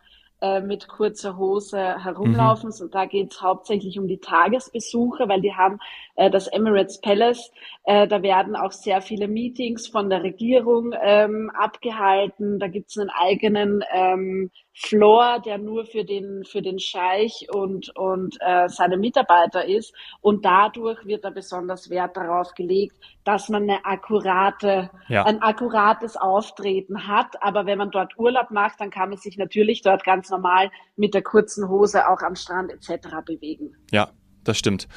äh, 0.43 0.60
mit 0.60 0.89
kurzer 0.89 1.38
Hose 1.38 2.03
herumlaufen. 2.03 2.69
Mhm. 2.69 2.84
Und 2.84 2.93
da 2.93 3.06
geht 3.06 3.32
es 3.32 3.41
hauptsächlich 3.41 3.97
um 3.97 4.08
die 4.08 4.19
Tagesbesuche, 4.19 5.29
weil 5.29 5.39
die 5.39 5.53
haben 5.53 5.79
äh, 6.17 6.29
das 6.29 6.47
Emirates 6.47 6.99
Palace. 6.99 7.49
Äh, 7.86 8.10
da 8.10 8.21
werden 8.21 8.58
auch 8.58 8.73
sehr 8.73 9.01
viele 9.01 9.29
Meetings 9.29 9.88
von 9.88 10.10
der 10.10 10.21
Regierung 10.21 10.93
ähm, 11.01 11.49
abgehalten. 11.58 12.60
Da 12.60 12.67
gibt 12.67 12.89
es 12.89 12.97
einen 12.97 13.10
eigenen 13.10 13.86
ähm, 13.93 14.51
Floor, 14.75 15.39
der 15.39 15.59
nur 15.59 15.86
für 15.86 16.03
den 16.03 16.43
für 16.45 16.62
den 16.62 16.79
Scheich 16.79 17.47
und 17.53 17.95
und 17.95 18.38
äh, 18.39 18.67
seine 18.69 18.97
Mitarbeiter 18.97 19.65
ist. 19.65 19.93
Und 20.19 20.45
dadurch 20.45 21.05
wird 21.05 21.23
da 21.23 21.29
besonders 21.29 21.89
Wert 21.89 22.17
darauf 22.17 22.53
gelegt, 22.55 22.95
dass 23.23 23.49
man 23.49 23.63
eine 23.63 23.86
akkurate, 23.86 24.89
ja. 25.07 25.25
ein 25.25 25.41
akkurates 25.41 26.17
Auftreten 26.17 27.07
hat. 27.07 27.41
Aber 27.41 27.65
wenn 27.67 27.77
man 27.77 27.91
dort 27.91 28.17
Urlaub 28.17 28.49
macht, 28.49 28.81
dann 28.81 28.89
kann 28.89 29.09
man 29.09 29.19
sich 29.19 29.38
natürlich 29.38 29.83
dort 29.83 30.03
ganz 30.03 30.29
normal 30.31 30.71
mit 30.95 31.13
der 31.13 31.21
kurzen 31.21 31.69
Hose 31.69 32.09
auch 32.09 32.21
am 32.21 32.36
Strand 32.36 32.71
etc. 32.71 33.09
bewegen. 33.25 33.75
Ja, 33.91 34.09
das 34.43 34.57
stimmt. 34.57 34.88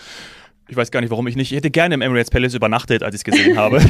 Ich 0.68 0.76
weiß 0.76 0.90
gar 0.90 1.00
nicht, 1.00 1.10
warum 1.10 1.28
ich 1.28 1.36
nicht. 1.36 1.52
Ich 1.52 1.56
hätte 1.56 1.70
gerne 1.70 1.94
im 1.94 2.02
Emirates 2.02 2.30
Palace 2.30 2.54
übernachtet, 2.54 3.04
als 3.04 3.14
ich 3.14 3.20
es 3.20 3.24
gesehen 3.24 3.56
habe. 3.56 3.80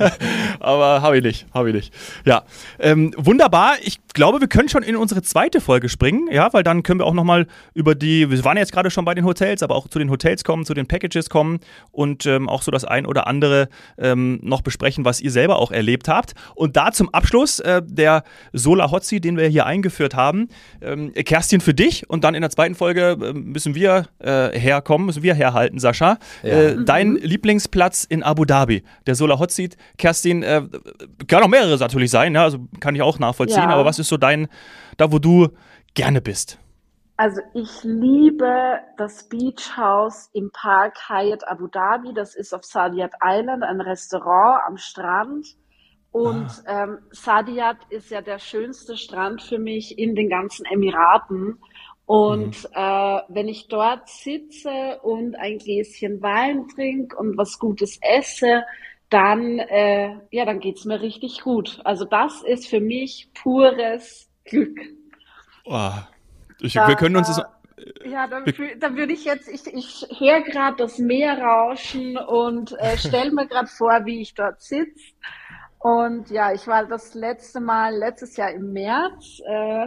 Aber 0.60 1.00
habe 1.00 1.16
ich 1.16 1.24
nicht, 1.24 1.46
habe 1.54 1.70
ich 1.70 1.74
nicht. 1.74 1.94
Ja, 2.26 2.42
ähm, 2.78 3.14
wunderbar. 3.16 3.76
Ich 3.82 3.98
glaube, 4.12 4.40
wir 4.40 4.48
können 4.48 4.68
schon 4.68 4.82
in 4.82 4.96
unsere 4.96 5.22
zweite 5.22 5.62
Folge 5.62 5.88
springen, 5.88 6.28
ja, 6.30 6.52
weil 6.52 6.62
dann 6.62 6.82
können 6.82 7.00
wir 7.00 7.06
auch 7.06 7.14
nochmal 7.14 7.46
über 7.72 7.94
die, 7.94 8.30
wir 8.30 8.44
waren 8.44 8.58
jetzt 8.58 8.72
gerade 8.72 8.90
schon 8.90 9.06
bei 9.06 9.14
den 9.14 9.24
Hotels, 9.24 9.62
aber 9.62 9.76
auch 9.76 9.88
zu 9.88 9.98
den 9.98 10.10
Hotels 10.10 10.44
kommen, 10.44 10.66
zu 10.66 10.74
den 10.74 10.86
Packages 10.86 11.30
kommen 11.30 11.60
und 11.90 12.26
ähm, 12.26 12.48
auch 12.50 12.60
so 12.60 12.70
das 12.70 12.84
ein 12.84 13.06
oder 13.06 13.26
andere 13.26 13.68
ähm, 13.96 14.40
noch 14.42 14.60
besprechen, 14.60 15.06
was 15.06 15.20
ihr 15.22 15.30
selber 15.30 15.56
auch 15.56 15.70
erlebt 15.70 16.08
habt. 16.08 16.34
Und 16.54 16.76
da 16.76 16.92
zum 16.92 17.08
Abschluss 17.14 17.60
äh, 17.60 17.80
der 17.84 18.24
Solar 18.52 18.90
Hotzi, 18.90 19.20
den 19.20 19.38
wir 19.38 19.48
hier 19.48 19.64
eingeführt 19.64 20.14
haben. 20.14 20.48
Ähm, 20.82 21.14
Kerstin 21.14 21.62
für 21.62 21.72
dich 21.72 22.10
und 22.10 22.24
dann 22.24 22.34
in 22.34 22.42
der 22.42 22.50
zweiten 22.50 22.74
Folge 22.74 23.16
äh, 23.22 23.32
müssen 23.32 23.74
wir 23.74 24.08
äh, 24.18 24.58
herkommen, 24.58 25.06
müssen 25.06 25.22
wir 25.22 25.34
herhalten, 25.34 25.78
Sascha. 25.78 26.09
Ja. 26.42 26.50
Äh, 26.50 26.84
dein 26.84 27.10
mhm. 27.10 27.16
Lieblingsplatz 27.16 28.04
in 28.04 28.22
Abu 28.22 28.44
Dhabi, 28.44 28.82
der 29.06 29.14
Solar 29.14 29.38
Hot 29.38 29.50
Seat. 29.50 29.76
Kerstin, 29.98 30.42
äh, 30.42 30.62
kann 31.26 31.42
auch 31.42 31.48
mehrere 31.48 31.76
natürlich 31.78 32.10
sein, 32.10 32.34
ja, 32.34 32.44
also 32.44 32.58
kann 32.80 32.94
ich 32.94 33.02
auch 33.02 33.18
nachvollziehen, 33.18 33.62
ja. 33.62 33.70
aber 33.70 33.84
was 33.84 33.98
ist 33.98 34.08
so 34.08 34.16
dein, 34.16 34.48
da 34.96 35.12
wo 35.12 35.18
du 35.18 35.48
gerne 35.94 36.20
bist? 36.20 36.58
Also 37.20 37.42
ich 37.52 37.84
liebe 37.84 38.80
das 38.96 39.28
Beach 39.28 39.76
House 39.76 40.30
im 40.32 40.50
Park 40.52 41.10
Hyatt 41.10 41.46
Abu 41.46 41.66
Dhabi. 41.66 42.14
Das 42.14 42.34
ist 42.34 42.54
auf 42.54 42.64
Sadiyat 42.64 43.12
Island, 43.22 43.62
ein 43.62 43.82
Restaurant 43.82 44.62
am 44.66 44.78
Strand. 44.78 45.46
Und 46.12 46.48
ah. 46.64 46.84
ähm, 46.84 46.98
Sadiyat 47.10 47.76
ist 47.90 48.10
ja 48.10 48.22
der 48.22 48.38
schönste 48.38 48.96
Strand 48.96 49.42
für 49.42 49.58
mich 49.58 49.98
in 49.98 50.14
den 50.14 50.30
ganzen 50.30 50.64
Emiraten. 50.64 51.58
Und 52.10 52.64
mhm. 52.64 52.74
äh, 52.74 53.20
wenn 53.28 53.46
ich 53.46 53.68
dort 53.68 54.08
sitze 54.08 54.98
und 55.04 55.36
ein 55.36 55.58
Gläschen 55.58 56.20
Wein 56.20 56.66
trinke 56.66 57.16
und 57.16 57.38
was 57.38 57.60
Gutes 57.60 58.00
esse, 58.02 58.64
dann, 59.10 59.60
äh, 59.60 60.16
ja, 60.32 60.44
dann 60.44 60.58
geht's 60.58 60.84
mir 60.84 61.00
richtig 61.00 61.40
gut. 61.42 61.80
Also 61.84 62.04
das 62.04 62.42
ist 62.42 62.66
für 62.66 62.80
mich 62.80 63.30
pures 63.32 64.28
Glück. 64.44 64.76
Oh, 65.64 65.92
ich, 66.58 66.72
da, 66.72 66.88
wir 66.88 66.96
können 66.96 67.14
uns 67.14 67.28
das 67.28 67.44
ja, 68.04 68.26
dann, 68.26 68.44
dann 68.80 68.96
würde 68.96 69.12
ich 69.12 69.24
jetzt, 69.24 69.46
ich, 69.46 69.68
ich 69.68 70.18
höre 70.18 70.40
gerade 70.40 70.78
das 70.78 70.98
Meer 70.98 71.40
rauschen 71.40 72.16
und 72.16 72.72
äh, 72.80 72.96
stelle 72.98 73.30
mir 73.30 73.46
gerade 73.46 73.68
vor, 73.68 74.04
wie 74.04 74.20
ich 74.20 74.34
dort 74.34 74.60
sitze. 74.60 75.14
Und 75.78 76.28
ja, 76.30 76.52
ich 76.52 76.66
war 76.66 76.86
das 76.86 77.14
letzte 77.14 77.60
Mal 77.60 77.94
letztes 77.94 78.36
Jahr 78.36 78.50
im 78.50 78.72
März. 78.72 79.40
Äh, 79.46 79.86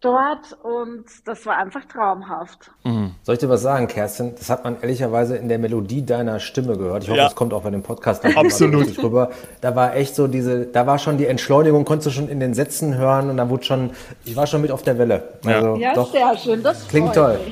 dort 0.00 0.56
und 0.62 1.04
das 1.24 1.46
war 1.46 1.56
einfach 1.56 1.84
traumhaft. 1.86 2.70
Mhm. 2.84 3.14
Soll 3.22 3.34
ich 3.34 3.38
dir 3.40 3.48
was 3.48 3.62
sagen, 3.62 3.88
Kerstin? 3.88 4.34
Das 4.36 4.50
hat 4.50 4.64
man 4.64 4.80
ehrlicherweise 4.80 5.36
in 5.36 5.48
der 5.48 5.58
Melodie 5.58 6.04
deiner 6.04 6.38
Stimme 6.38 6.76
gehört. 6.76 7.04
Ich 7.04 7.08
hoffe, 7.08 7.18
ja. 7.18 7.24
das 7.24 7.34
kommt 7.34 7.54
auch 7.54 7.62
bei 7.62 7.70
dem 7.70 7.82
Podcast 7.82 8.24
absolut 8.36 9.02
rüber. 9.02 9.30
Da 9.60 9.74
war 9.74 9.96
echt 9.96 10.14
so 10.14 10.26
diese, 10.26 10.66
da 10.66 10.86
war 10.86 10.98
schon 10.98 11.18
die 11.18 11.26
Entschleunigung, 11.26 11.84
konntest 11.84 12.08
du 12.08 12.10
schon 12.10 12.28
in 12.28 12.40
den 12.40 12.54
Sätzen 12.54 12.96
hören 12.96 13.30
und 13.30 13.36
da 13.36 13.48
wurde 13.48 13.64
schon, 13.64 13.90
ich 14.24 14.36
war 14.36 14.46
schon 14.46 14.60
mit 14.62 14.70
auf 14.70 14.82
der 14.82 14.98
Welle. 14.98 15.22
Also, 15.44 15.76
ja, 15.76 15.94
doch, 15.94 16.12
sehr 16.12 16.36
schön. 16.36 16.62
Das 16.62 16.86
klingt 16.88 17.14
toll. 17.14 17.38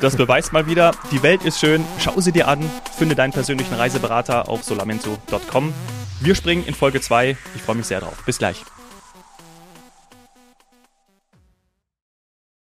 Das 0.00 0.16
beweist 0.16 0.54
mal 0.54 0.66
wieder, 0.66 0.92
die 1.12 1.22
Welt 1.22 1.44
ist 1.44 1.60
schön. 1.60 1.84
Schau 1.98 2.18
sie 2.20 2.32
dir 2.32 2.48
an. 2.48 2.58
Finde 2.96 3.14
deinen 3.14 3.32
persönlichen 3.32 3.74
Reiseberater 3.74 4.48
auf 4.48 4.64
solamento.com. 4.64 5.74
Wir 6.20 6.34
springen 6.34 6.64
in 6.66 6.72
Folge 6.72 7.02
2. 7.02 7.36
Ich 7.54 7.62
freue 7.62 7.76
mich 7.76 7.86
sehr 7.86 8.00
drauf. 8.00 8.16
Bis 8.24 8.38
gleich. 8.38 8.64